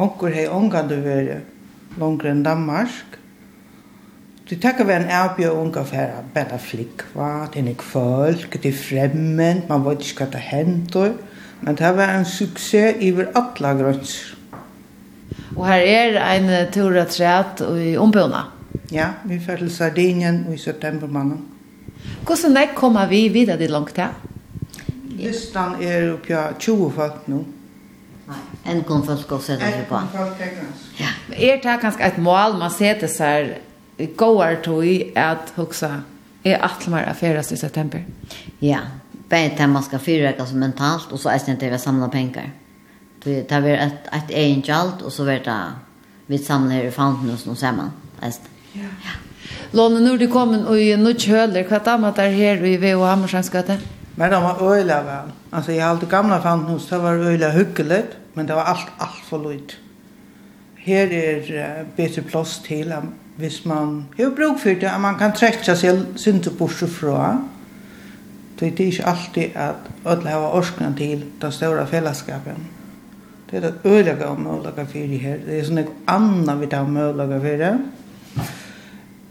onker 0.00 0.34
har 0.36 0.52
unga 0.56 0.84
du 0.88 0.98
vært 1.04 1.96
langere 2.00 2.34
enn 2.34 2.44
Danmark. 2.44 3.16
Det 4.50 4.58
tenker 4.60 4.84
vi 4.84 4.96
en 4.96 5.08
erbjør 5.14 5.56
unga 5.62 5.84
fære, 5.86 6.24
bare 6.34 6.58
flikva, 6.58 7.30
det 7.52 7.62
er 7.62 7.72
ikke 7.72 7.86
folk, 7.86 8.56
det 8.62 8.72
er 8.72 8.78
fremmed, 8.78 9.64
man 9.68 9.84
vet 9.86 10.04
ikke 10.04 10.26
hva 10.26 10.32
det 10.34 10.44
hender. 10.50 11.12
Men 11.60 11.76
det 11.78 11.90
var 11.96 12.16
en 12.16 12.28
suksess 12.28 13.00
over 13.08 13.32
alle 13.40 13.74
grønser. 13.80 14.36
Og 15.56 15.66
her 15.68 16.16
er 16.18 16.32
en 16.34 16.72
tur 16.72 16.96
og 16.96 17.12
træt 17.12 17.62
i 17.78 17.94
ombøna. 18.00 18.48
Ja, 18.90 19.08
vi 19.24 19.38
fer 19.38 19.56
til 19.56 19.70
Sardinien 19.70 20.44
i 20.52 20.58
september 20.58 21.06
måned. 21.06 21.38
Hvordan 22.26 22.56
er 22.56 22.74
kommer 22.74 23.06
vi 23.08 23.28
videre 23.28 23.58
til 23.58 23.70
langt 23.70 23.96
her? 23.96 24.14
Listan 25.10 25.82
er 25.82 26.12
oppe 26.12 26.36
av 26.36 26.58
20 26.58 26.92
folk 26.96 27.28
nå. 27.28 27.44
En 28.70 28.84
kom 28.86 29.02
folk 29.06 29.32
å 29.32 29.40
sette 29.42 29.66
seg 29.66 29.88
på. 29.88 29.98
En 29.98 30.08
kom 30.12 30.26
folk 30.26 30.38
tegnes. 30.38 30.86
Ja. 31.00 31.10
Er 31.36 31.60
det 31.62 31.80
kanskje 31.82 32.06
et 32.06 32.18
mål 32.18 32.56
man 32.58 32.70
setter 32.70 33.10
seg 33.10 33.58
gåar 34.16 34.62
tog 34.62 34.84
at 35.16 35.52
huxa 35.56 35.90
er 36.44 36.62
alt 36.62 36.88
mer 36.88 37.08
affæres 37.08 37.52
i 37.52 37.56
september. 37.56 38.00
Ja, 38.62 38.80
bare 39.30 39.56
til 39.56 39.68
man 39.68 39.82
skal 39.82 39.98
förräka 39.98 40.46
som 40.46 40.58
mentalt 40.58 41.12
og 41.12 41.18
så 41.18 41.28
er 41.28 41.38
det 41.46 41.58
til 41.58 41.74
å 41.74 41.78
samle 41.78 42.08
penger. 42.10 42.50
Det 43.24 43.46
tar 43.48 43.60
vi 43.60 43.70
ett 43.70 44.08
ett 44.12 44.30
egen 44.30 44.62
galt 44.62 45.02
og 45.02 45.12
så 45.12 45.24
vart 45.24 45.44
det 45.44 45.74
vi 46.26 46.38
samler 46.38 46.84
i 46.84 46.90
fountain 46.90 47.30
och 47.30 47.38
så 47.38 47.54
samman. 47.54 47.90
Alltså 48.22 48.40
Ja. 48.74 49.14
Låne, 49.72 50.00
når 50.00 50.16
du 50.16 50.26
kom 50.30 50.52
i 50.76 50.90
Nuts 50.98 51.26
Høler, 51.26 51.64
hva 51.66 51.78
er 51.80 51.86
damer 51.86 52.14
der 52.14 52.30
her 52.34 52.62
i 52.66 52.76
VH 52.78 53.02
Hammershansgata? 53.02 53.78
Men 54.16 54.30
det 54.30 54.40
var 54.42 54.62
øyla 54.62 54.98
vel. 55.06 55.32
Altså, 55.52 55.72
jeg 55.72 55.86
hadde 55.86 56.06
gamla 56.06 56.38
fant 56.42 56.68
hos, 56.70 56.86
det 56.90 57.02
var 57.02 57.18
øyla 57.18 57.50
hyggelig, 57.54 58.02
men 58.34 58.48
det 58.48 58.54
var 58.54 58.70
alt, 58.70 58.92
alt 59.00 59.24
for 59.26 59.42
lyd. 59.42 59.74
Her 60.80 61.10
er 61.12 61.50
uh, 61.50 61.86
bedre 61.96 62.22
plass 62.22 62.58
til, 62.66 62.92
um, 62.92 63.12
hvis 63.36 63.64
man 63.66 64.04
har 64.16 64.34
bruk 64.36 64.58
for 64.58 64.68
det, 64.68 64.90
at 64.90 65.00
man 65.00 65.18
kan 65.18 65.32
trekke 65.32 65.74
seg 65.74 66.04
synte 66.16 66.50
bort 66.50 66.82
fra. 66.90 67.38
Det 68.60 68.68
er 68.68 68.84
ikke 68.86 69.08
alltid 69.08 69.56
at 69.56 69.88
alle 70.04 70.28
har 70.28 70.54
orskene 70.54 70.94
til 70.96 71.24
den 71.40 71.52
store 71.52 71.86
fellesskapen. 71.86 72.68
Det 73.50 73.56
er 73.56 73.70
det 73.70 73.74
øyla 73.84 74.14
gav 74.14 74.38
møllega 74.38 74.84
fyrir 74.86 75.18
her. 75.18 75.40
Det 75.46 75.58
er 75.58 75.64
sånn 75.66 75.82
et 75.82 75.94
anna 76.06 76.54
vi 76.60 76.68
tar 76.70 76.86
møllega 76.86 77.40
fyrir 77.40 77.64
her. 77.64 77.80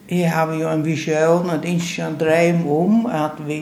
Jeg 0.09 0.31
har 0.31 0.53
jo 0.57 0.69
en 0.71 0.81
vision, 0.81 1.49
en 1.53 1.65
innsjøn 1.69 2.15
dreim 2.17 2.63
om 2.73 3.03
at 3.13 3.37
vi 3.45 3.59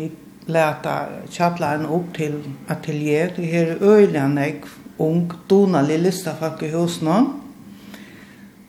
leta 0.48 0.94
kjattlein 1.28 1.84
opp 1.92 2.14
til 2.16 2.38
atelier. 2.72 3.34
Det 3.36 3.50
her 3.52 3.74
er 3.74 3.82
øyland 3.84 4.40
jeg 4.40 4.62
ung, 4.98 5.34
donalig 5.50 6.00
listafolk 6.06 6.64
i 6.64 6.72
hos 6.72 7.02
husene. 7.02 7.18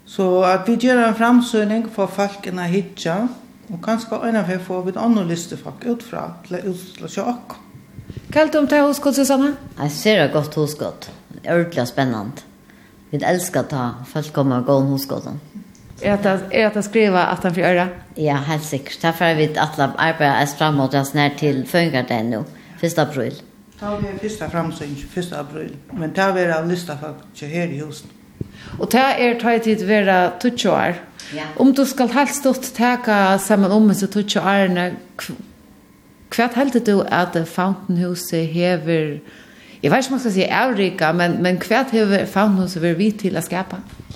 Så 0.09 0.27
at 0.43 0.67
vi 0.67 0.75
gjør 0.75 1.05
en 1.05 1.15
framsøgning 1.15 1.87
for 1.95 2.11
folkene 2.11 2.67
hitja, 2.67 3.29
og 3.71 3.81
kanskje 3.85 4.19
øyne 4.25 4.43
for 4.49 4.65
få 4.67 4.81
vi 4.89 4.97
andre 4.97 5.27
listafolk 5.29 5.85
utfra 5.87 6.33
til 6.47 6.59
å 6.59 6.73
utsla 6.73 7.11
sjokk. 7.15 7.59
Hva 8.33 8.43
er 8.43 8.51
det 8.51 8.59
om 8.59 8.67
det 8.67 8.83
huskott, 8.83 9.15
Susanne? 9.15 9.55
Jeg 9.79 9.91
ser 9.93 10.23
det 10.23 10.33
godt 10.33 10.55
hos 10.59 10.75
godt. 10.75 11.11
Det 11.31 11.45
er 11.45 11.61
ordentlig 11.61 11.87
spennende. 11.87 12.43
Vi 13.11 13.21
elsker 13.23 13.63
å 13.63 13.71
ta 13.71 13.85
folk 14.09 14.33
kommer 14.35 14.65
og 14.65 14.67
gå 14.67 14.81
om 14.83 14.99
godt. 15.09 15.31
Är 16.01 16.13
att 16.13 16.43
är 16.51 16.67
att 16.67 16.85
skriva 16.85 17.27
att 17.27 17.43
han 17.43 17.55
får 17.55 17.63
göra. 17.63 17.89
Ja, 18.15 18.35
helt 18.35 18.65
säkert. 18.65 19.03
Därför 19.03 19.35
vi 19.35 19.59
att 19.59 19.79
alla 19.79 19.93
arbetar 19.97 20.43
oss 20.43 20.55
framåt 20.55 20.95
oss 20.95 21.15
när 21.15 21.31
till 21.31 21.67
fungerar 21.67 22.05
det 22.09 22.23
nu. 22.23 22.45
1 22.81 22.99
april. 22.99 23.35
Ta 23.81 23.97
vi 23.97 24.29
första 24.29 24.51
framsyn 24.51 24.97
1 25.15 25.33
april. 25.33 25.77
Men 25.91 26.11
ta 26.11 26.33
vi 26.33 26.53
av 26.53 26.69
lista 26.69 26.97
för 26.97 27.47
här 27.47 27.67
i 27.67 27.85
huset. 27.85 28.07
Och 28.79 28.91
ta 28.91 29.15
er 29.19 29.35
ta 29.41 29.59
tid 29.59 29.89
vara 29.89 30.31
tutchar. 30.31 30.95
Ja. 31.35 31.43
Om 31.57 31.73
du 31.73 31.87
skall 31.87 32.09
helt 32.09 32.35
stort 32.35 32.75
ta 32.75 33.39
samman 33.39 33.73
om 33.73 33.95
så 33.95 34.07
tutcharna 34.07 34.91
Kvart 36.31 36.55
heldur 36.55 36.81
du 36.81 37.03
at 37.03 37.49
Fountainhuset 37.49 38.47
hever, 38.47 39.19
jeg 39.83 39.91
vet 39.91 39.99
ikke 39.99 40.09
om 40.09 40.13
man 40.13 40.21
skal 40.21 40.33
si 40.33 40.43
avrika, 40.43 41.13
men, 41.13 41.43
men 41.43 41.59
kvart 41.59 41.91
hever 41.91 42.27
Fountainhuset 42.27 42.83
vært 42.83 42.99
vidt 42.99 43.21
til 43.21 43.37
å 43.37 43.41
skapa? 43.41 43.77
Ja. 43.77 44.08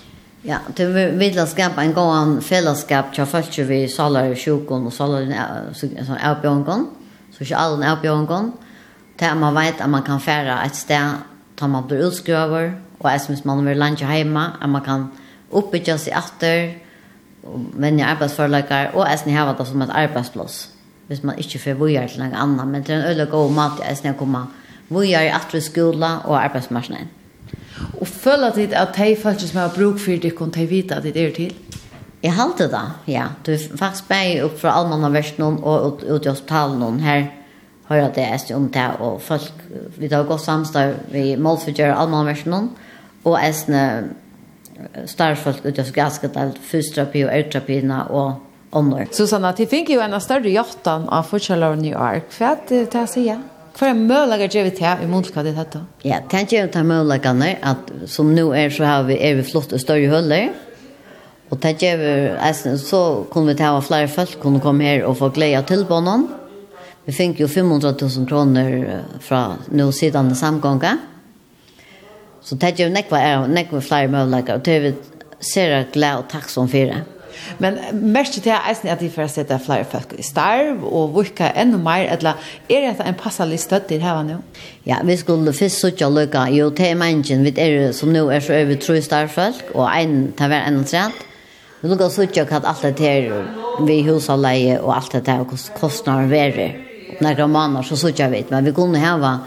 Ja, 0.45 0.59
det 0.77 0.87
vil 0.87 1.39
att 1.39 1.49
skapa 1.49 1.83
en 1.83 1.93
gåan 1.95 2.41
fellesskap 2.43 3.13
til 3.15 3.27
folk 3.27 3.59
vi 3.59 3.89
salar 3.89 4.25
i 4.25 4.35
sjukon 4.35 4.87
og 4.87 4.93
salar 4.93 5.21
en 5.21 6.07
sån 6.07 6.17
avbjörngon. 6.17 6.87
Så 7.33 7.45
inte 7.45 7.57
all 7.57 7.83
en 7.83 8.53
til 9.19 9.25
at 9.25 9.37
man 9.37 9.55
vet 9.55 9.81
at 9.81 9.91
man 9.91 10.03
kan 10.03 10.21
färra 10.21 10.65
et 10.67 10.77
sted 10.77 11.13
tar 11.57 11.67
man 11.67 11.87
blir 11.87 12.07
utskröver 12.07 12.73
og 13.01 13.11
jeg 13.11 13.21
synes 13.21 13.45
man 13.45 13.67
vil 13.67 13.77
lande 13.77 14.15
hjemme, 14.15 14.41
at 14.63 14.69
man 14.69 14.83
kan 14.85 15.07
uppbygga 15.51 15.99
sig 15.99 16.13
efter 16.13 16.75
och 17.43 17.61
vänja 17.75 18.07
arbetsförläggare 18.07 18.91
och 18.95 19.09
är 19.09 19.17
som 19.17 19.37
har 19.37 19.55
det 19.59 19.67
som 19.67 19.83
et 19.83 19.91
arbeidsplass, 19.91 20.71
Hvis 21.07 21.23
man 21.23 21.39
ikke 21.39 21.59
får 21.59 21.75
vojar 21.75 22.07
til 22.07 22.23
något 22.23 22.35
annat 22.35 22.69
men 22.69 22.83
det 22.83 22.93
är 22.93 22.97
en 22.97 23.05
öliga 23.05 23.25
god 23.25 23.53
mat 23.53 23.73
jeg 23.79 23.97
synes 23.97 24.05
jeg 24.05 24.17
kommer 24.17 24.39
kommer 24.39 24.47
vojar 24.89 25.37
efter 25.37 25.61
skola 25.61 26.19
och 26.25 26.41
arbetsmarknaden. 26.41 27.09
Og 28.01 28.07
føler 28.09 28.55
dit 28.57 28.73
at 28.73 28.97
de 28.97 29.17
folk 29.17 29.41
som 29.41 29.61
har 29.61 29.75
bruk 29.75 30.01
for 30.01 30.23
det, 30.23 30.35
kan 30.39 30.51
de 30.55 30.67
vite 30.67 30.97
at 30.97 31.03
det 31.03 31.17
er 31.17 31.35
til? 31.37 31.55
Jeg 32.23 32.35
halte 32.39 32.69
det, 32.71 32.83
ja. 33.11 33.29
Du 33.47 33.53
er 33.53 33.63
faktisk 33.77 34.09
bare 34.09 34.45
opp 34.45 34.59
fra 34.61 34.77
allmannversen 34.79 35.43
og 35.43 35.87
ut 35.87 36.05
ut 36.07 36.27
i 36.27 36.31
hospitalen 36.31 37.01
her 37.03 37.25
hører 37.93 38.13
det 38.15 38.25
jeg 38.25 38.57
om 38.57 38.69
det, 38.73 38.89
og 39.01 39.21
folk, 39.23 39.53
vi 39.99 40.09
tar 40.09 40.27
godt 40.29 40.45
samstår, 40.45 40.95
vi 41.13 41.37
målforgjør 41.37 41.95
allmannversen 41.95 42.71
og 43.25 43.39
jeg 43.43 43.55
starfolk 45.07 45.67
ut 45.67 45.79
i 45.79 45.83
hospitalen, 45.83 46.49
alt 46.49 46.59
fysioterapi 46.59 47.25
og 47.27 47.35
eroterapiene 47.35 48.01
og 48.11 48.33
ånder. 48.73 49.07
Susanna, 49.13 49.53
de 49.53 49.67
finner 49.69 49.95
jo 49.95 50.05
en 50.05 50.21
større 50.21 50.51
jottan 50.51 51.09
av 51.13 51.29
forskjellene 51.31 51.91
i 51.91 51.95
år. 51.95 52.23
Hva 52.39 52.55
er 52.55 52.63
det 52.69 52.85
til 52.95 53.03
å 53.03 53.11
si? 53.11 53.27
Ja? 53.29 53.39
Hva 53.73 53.89
er 53.89 53.97
mulig 53.97 54.37
å 54.37 54.49
gjøre 54.53 54.73
til 54.77 55.05
i 55.05 55.09
månedkva 55.09 55.45
i 55.47 55.55
dette? 55.57 55.81
Ja, 56.05 56.19
det 56.21 56.43
gjør 56.53 56.67
vi 56.67 56.73
til 56.75 56.89
møllegane, 56.91 57.55
at 57.65 57.89
som 58.11 58.35
nå 58.37 58.51
er 58.57 58.73
så 58.75 58.85
har 58.85 59.07
vi, 59.09 59.17
er 59.17 59.39
vi 59.39 59.47
flott 59.49 59.73
og 59.73 59.81
større 59.81 60.11
huller. 60.13 60.53
og 61.51 61.59
det 61.63 61.77
gjør 61.81 61.99
vi, 62.01 62.77
så 62.81 63.01
kunne 63.31 63.53
vi 63.53 63.59
ta 63.59 63.73
å 63.77 63.81
flere 63.85 64.09
folk, 64.09 64.39
kunne 64.41 64.61
komme 64.61 64.85
her 64.85 65.05
og 65.05 65.19
få 65.19 65.29
glede 65.29 65.59
av 65.59 65.67
tilbånden. 65.69 66.29
Vi 67.05 67.13
fikk 67.13 67.41
jo 67.41 67.49
500 67.49 67.97
000 68.01 68.29
kroner 68.29 69.03
fra 69.21 69.57
nå 69.69 69.91
siden 69.93 70.35
samgånga. 70.35 70.93
Så 72.43 72.57
det 72.57 72.75
gjør 72.79 72.89
vi 72.89 72.97
nekva, 72.97 73.21
nekva 73.49 73.81
flere 73.81 74.09
møllega, 74.13 74.57
og 74.57 74.65
det 74.65 74.77
er 74.77 74.87
vi 74.87 74.95
ser 75.43 75.89
glede 75.93 76.23
og 76.23 76.29
takk 76.31 76.49
som 76.51 76.69
fyrir. 76.71 77.05
Men 77.59 77.79
mest 77.93 78.37
til 78.39 78.51
jeg 78.51 78.71
eisen 78.71 78.89
er 78.89 78.97
at 78.97 79.03
de 79.03 79.11
får 79.13 79.31
sette 79.33 79.59
flere 79.65 79.87
folk 79.89 80.15
i 80.19 80.25
starv, 80.27 80.85
og 80.85 81.15
virke 81.17 81.51
enda 81.57 81.81
mer, 81.81 82.07
eller 82.17 82.39
er 82.69 82.87
det 82.89 83.07
en 83.07 83.19
passelig 83.19 83.61
støtt 83.63 83.89
til 83.91 84.03
her 84.05 84.23
nå? 84.27 84.39
Ja, 84.87 85.01
vi 85.05 85.17
skulle 85.17 85.53
først 85.53 85.81
søtte 85.81 86.07
og 86.07 86.17
lykke. 86.19 86.47
Jo, 86.57 86.71
til 86.71 86.97
mennesken, 86.97 87.45
vi 87.45 87.55
er 87.57 87.93
som 87.97 88.13
nå 88.13 88.29
er 88.31 88.41
så 88.41 88.57
over 88.61 88.81
tro 88.83 89.01
starvfolk, 89.01 89.75
og 89.75 89.89
en 89.91 90.33
tar 90.39 90.53
hver 90.53 90.69
enda 90.69 90.85
trent. 90.89 91.29
Vi 91.83 91.91
lukket 91.91 92.15
søtte 92.15 92.45
hva 92.47 92.61
hatt 92.61 92.69
alt 92.71 92.99
det 92.99 93.09
her 93.09 93.33
ved 93.83 94.05
husavleie 94.07 94.77
og 94.79 94.93
alt 94.95 95.17
det 95.17 95.29
er 95.33 95.41
og 95.43 95.57
kostnader 95.75 96.29
verer. 96.31 96.77
Når 97.23 97.47
måneder 97.47 97.83
så 97.83 97.97
søtte 97.97 98.29
vi, 98.31 98.45
men 98.51 98.65
vi 98.65 98.73
kunne 98.77 99.03
hava 99.03 99.41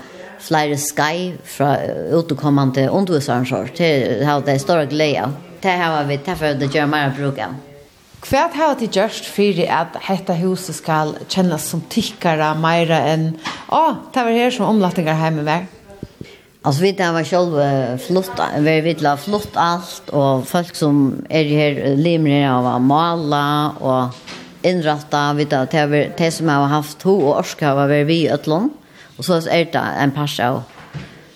flere 0.44 0.78
skai 0.78 1.34
fra 1.44 1.78
utekommende 2.12 2.90
undervisarensår 2.92 3.72
til 3.78 4.04
å 4.20 4.28
ha 4.28 4.36
det 4.44 4.60
større 4.62 4.90
glede. 4.92 5.30
Det 5.64 5.78
har 5.80 6.04
vi, 6.10 6.20
derfor 6.26 6.60
det 6.60 6.70
gjør 6.74 6.92
mer 6.92 7.16
bruk 7.16 7.40
av. 7.42 7.56
Hva 8.26 8.48
har 8.50 8.74
du 8.80 8.88
gjort 8.90 9.28
for 9.30 9.60
at 9.70 9.92
dette 9.94 10.34
huset 10.40 10.74
skal 10.74 11.12
kjennes 11.30 11.62
som 11.70 11.84
tikkere 11.94 12.48
mer 12.58 12.90
enn 12.96 13.26
«Å, 13.70 13.82
det 14.16 14.24
var 14.26 14.34
her 14.34 14.54
som 14.56 14.66
omlattinger 14.66 15.20
hjemme 15.20 15.44
med?» 15.46 15.68
Altså, 16.66 16.82
vi 16.82 16.92
där 16.98 17.12
var 17.14 17.28
selv 17.30 17.60
flott, 18.02 18.42
vi 18.66 18.74
vill 18.82 19.06
ha 19.06 19.14
flott 19.18 19.54
allt 19.54 20.10
och 20.10 20.48
folk 20.48 20.76
som 20.76 21.26
är 21.30 21.44
här 21.44 21.96
limmer 21.96 22.50
av 22.50 22.66
å 22.66 22.80
male 22.80 23.70
och 23.80 24.16
innrette, 24.66 25.34
vi 25.38 25.46
där 25.46 25.68
det 25.72 26.18
det 26.18 26.32
som 26.32 26.50
har 26.50 26.66
haft 26.66 27.04
ho 27.04 27.14
och 27.14 27.40
orska 27.40 27.76
var 27.76 27.88
vi 27.88 28.14
i 28.14 28.30
Ötlån. 28.30 28.70
Och 29.18 29.26
så 29.26 29.34
är 29.34 29.66
det 29.66 29.86
en 30.00 30.12
pass 30.12 30.40
av 30.40 30.64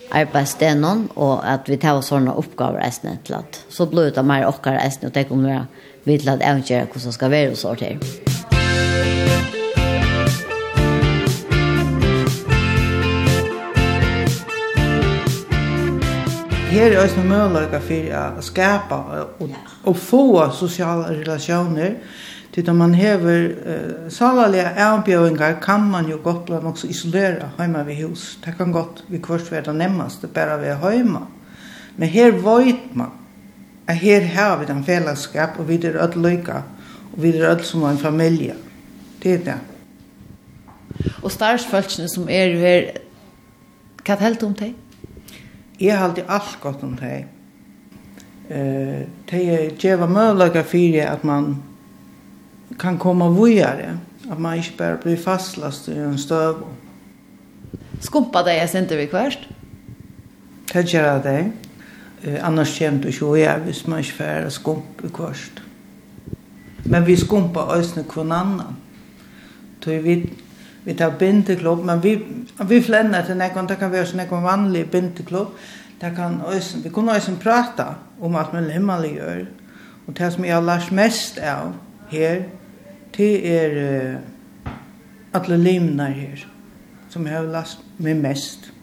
arbeidsstenen, 0.09 1.07
och 1.13 1.51
att 1.51 1.69
vi 1.69 1.77
tar 1.77 2.01
sånne 2.01 2.31
oppgaver 2.31 2.79
ästnet 2.79 3.25
till 3.25 3.35
så 3.69 3.85
blir 3.85 4.11
det 4.11 4.23
mer 4.23 4.47
åkare 4.47 4.79
ästnet 4.79 5.05
och 5.05 5.13
det 5.13 5.23
kommer 5.23 5.49
være 5.49 5.67
vi 6.09 6.17
til 6.17 6.33
at 6.33 6.41
eventyr 6.43 6.89
hvordan 6.89 7.15
skal 7.15 7.31
være 7.31 7.49
hos 7.49 7.65
året 7.65 7.85
her. 7.87 8.27
Her 16.69 16.91
er 16.93 17.01
også 17.01 17.21
mulighet 17.25 17.81
for 17.81 18.09
å 18.39 18.41
skapa 18.45 18.97
og, 19.41 19.53
og 19.89 19.95
få 19.97 20.25
sosiale 20.53 21.15
relasjoner. 21.17 21.95
Til 22.53 22.65
da 22.65 22.73
man 22.73 22.95
hever 22.97 23.49
uh, 23.53 24.07
salalige 24.09 24.69
avbjøringer 24.81 25.59
kan 25.61 25.85
man 25.89 26.09
jo 26.09 26.17
godt 26.23 26.45
blant 26.47 26.69
også 26.71 26.89
isolere 26.89 27.51
hjemme 27.59 27.85
ved 27.85 28.03
hus. 28.03 28.39
Det 28.45 28.55
kan 28.57 28.73
godt 28.73 29.03
vi 29.09 29.21
kvart 29.21 29.51
være 29.51 29.69
det 29.69 29.75
nemmeste 29.81 30.27
bare 30.27 30.57
ved 30.61 30.89
hjemme. 30.93 31.25
Men 31.97 32.09
her 32.09 32.31
vet 32.31 32.95
man 32.95 33.18
at 33.89 33.97
her 33.97 34.21
har 34.21 34.57
vi 34.57 34.65
den 34.69 34.83
fellesskap, 34.85 35.57
og 35.59 35.67
vi 35.67 35.79
er 35.81 35.97
alt 35.97 36.15
lykke, 36.15 36.61
og 37.13 37.21
vi 37.23 37.31
er 37.33 37.49
alt 37.49 37.65
som 37.65 37.83
en 37.83 37.97
familie. 37.97 38.53
Det 39.23 39.33
er 39.33 39.43
det. 39.47 39.55
Og 41.23 41.31
starsfølsene 41.31 42.09
som 42.09 42.29
er 42.29 42.53
her, 42.59 42.91
hva 44.05 44.13
er 44.13 44.21
helt 44.27 44.43
om 44.45 44.53
deg? 44.53 44.75
Jeg 45.79 45.97
har 45.97 46.05
alltid 46.05 46.29
alt 46.29 46.59
godt 46.61 46.83
om 46.85 46.93
deg. 46.99 47.25
Uh, 48.49 49.07
det 49.29 49.41
er 49.53 49.73
gjeva 49.77 50.05
møllaga 50.09 50.61
fyrir 50.65 51.09
at 51.09 51.23
man 51.25 51.55
kan 52.79 52.97
komme 52.97 53.29
vujare, 53.33 53.95
at 54.29 54.39
man 54.39 54.57
ikke 54.57 54.77
bare 54.77 54.99
blir 55.01 55.17
fastlast 55.17 55.89
i 55.89 55.97
en 55.97 56.17
støv. 56.17 56.61
Skumpa 58.05 58.45
deg, 58.45 58.61
jeg 58.61 58.69
sendte 58.69 58.97
vi 58.97 59.09
hverst? 59.09 59.49
Det 60.73 60.85
gjør 60.85 61.09
jeg 61.09 61.25
deg. 61.25 61.68
Eh, 62.23 62.47
annars 62.47 62.75
kommer 62.79 63.01
du 63.01 63.07
ikke 63.07 63.27
å 63.27 63.37
gjøre 63.39 63.65
hvis 63.67 63.85
man 63.87 64.03
ikke 64.03 64.17
får 64.17 64.49
skumpe 64.51 65.09
kvart. 65.15 65.61
Men 66.89 67.05
vi 67.07 67.15
skumper 67.19 67.75
øsne 67.77 68.03
kvann 68.09 68.33
annan. 68.35 68.77
Så 69.83 69.95
vi, 70.03 70.17
vi 70.83 70.93
tar 70.99 71.15
bindeklubb, 71.19 71.85
men 71.87 72.01
vi, 72.03 72.17
vi 72.67 72.81
flenner 72.83 73.23
til 73.25 73.39
nekon, 73.39 73.69
det 73.69 73.77
kan 73.79 73.91
være 73.91 74.09
sånn 74.09 74.19
nekon 74.23 74.43
vanlig 74.43 74.89
bindeklubb. 74.91 75.53
Det 75.99 76.11
kan 76.15 76.41
øsne, 76.51 76.83
vi 76.83 76.91
kunne 76.95 77.15
øsne 77.15 77.39
prata 77.39 77.93
om 78.19 78.35
alt 78.35 78.51
man 78.55 78.67
himmelig 78.71 79.13
gjør. 79.15 79.45
Og 80.07 80.17
det 80.17 80.31
som 80.33 80.47
jeg 80.47 80.55
har 80.55 80.65
lært 80.65 80.91
mest 80.95 81.39
av 81.39 81.75
her, 82.11 82.43
det 83.15 83.31
er 83.47 83.77
uh, 83.79 84.73
alle 85.39 85.59
limene 85.59 86.09
her, 86.15 86.43
som 87.09 87.27
jeg 87.27 87.35
har 87.37 87.47
lært 87.47 87.79
meg 87.99 88.19
mest 88.19 88.71
av 88.71 88.78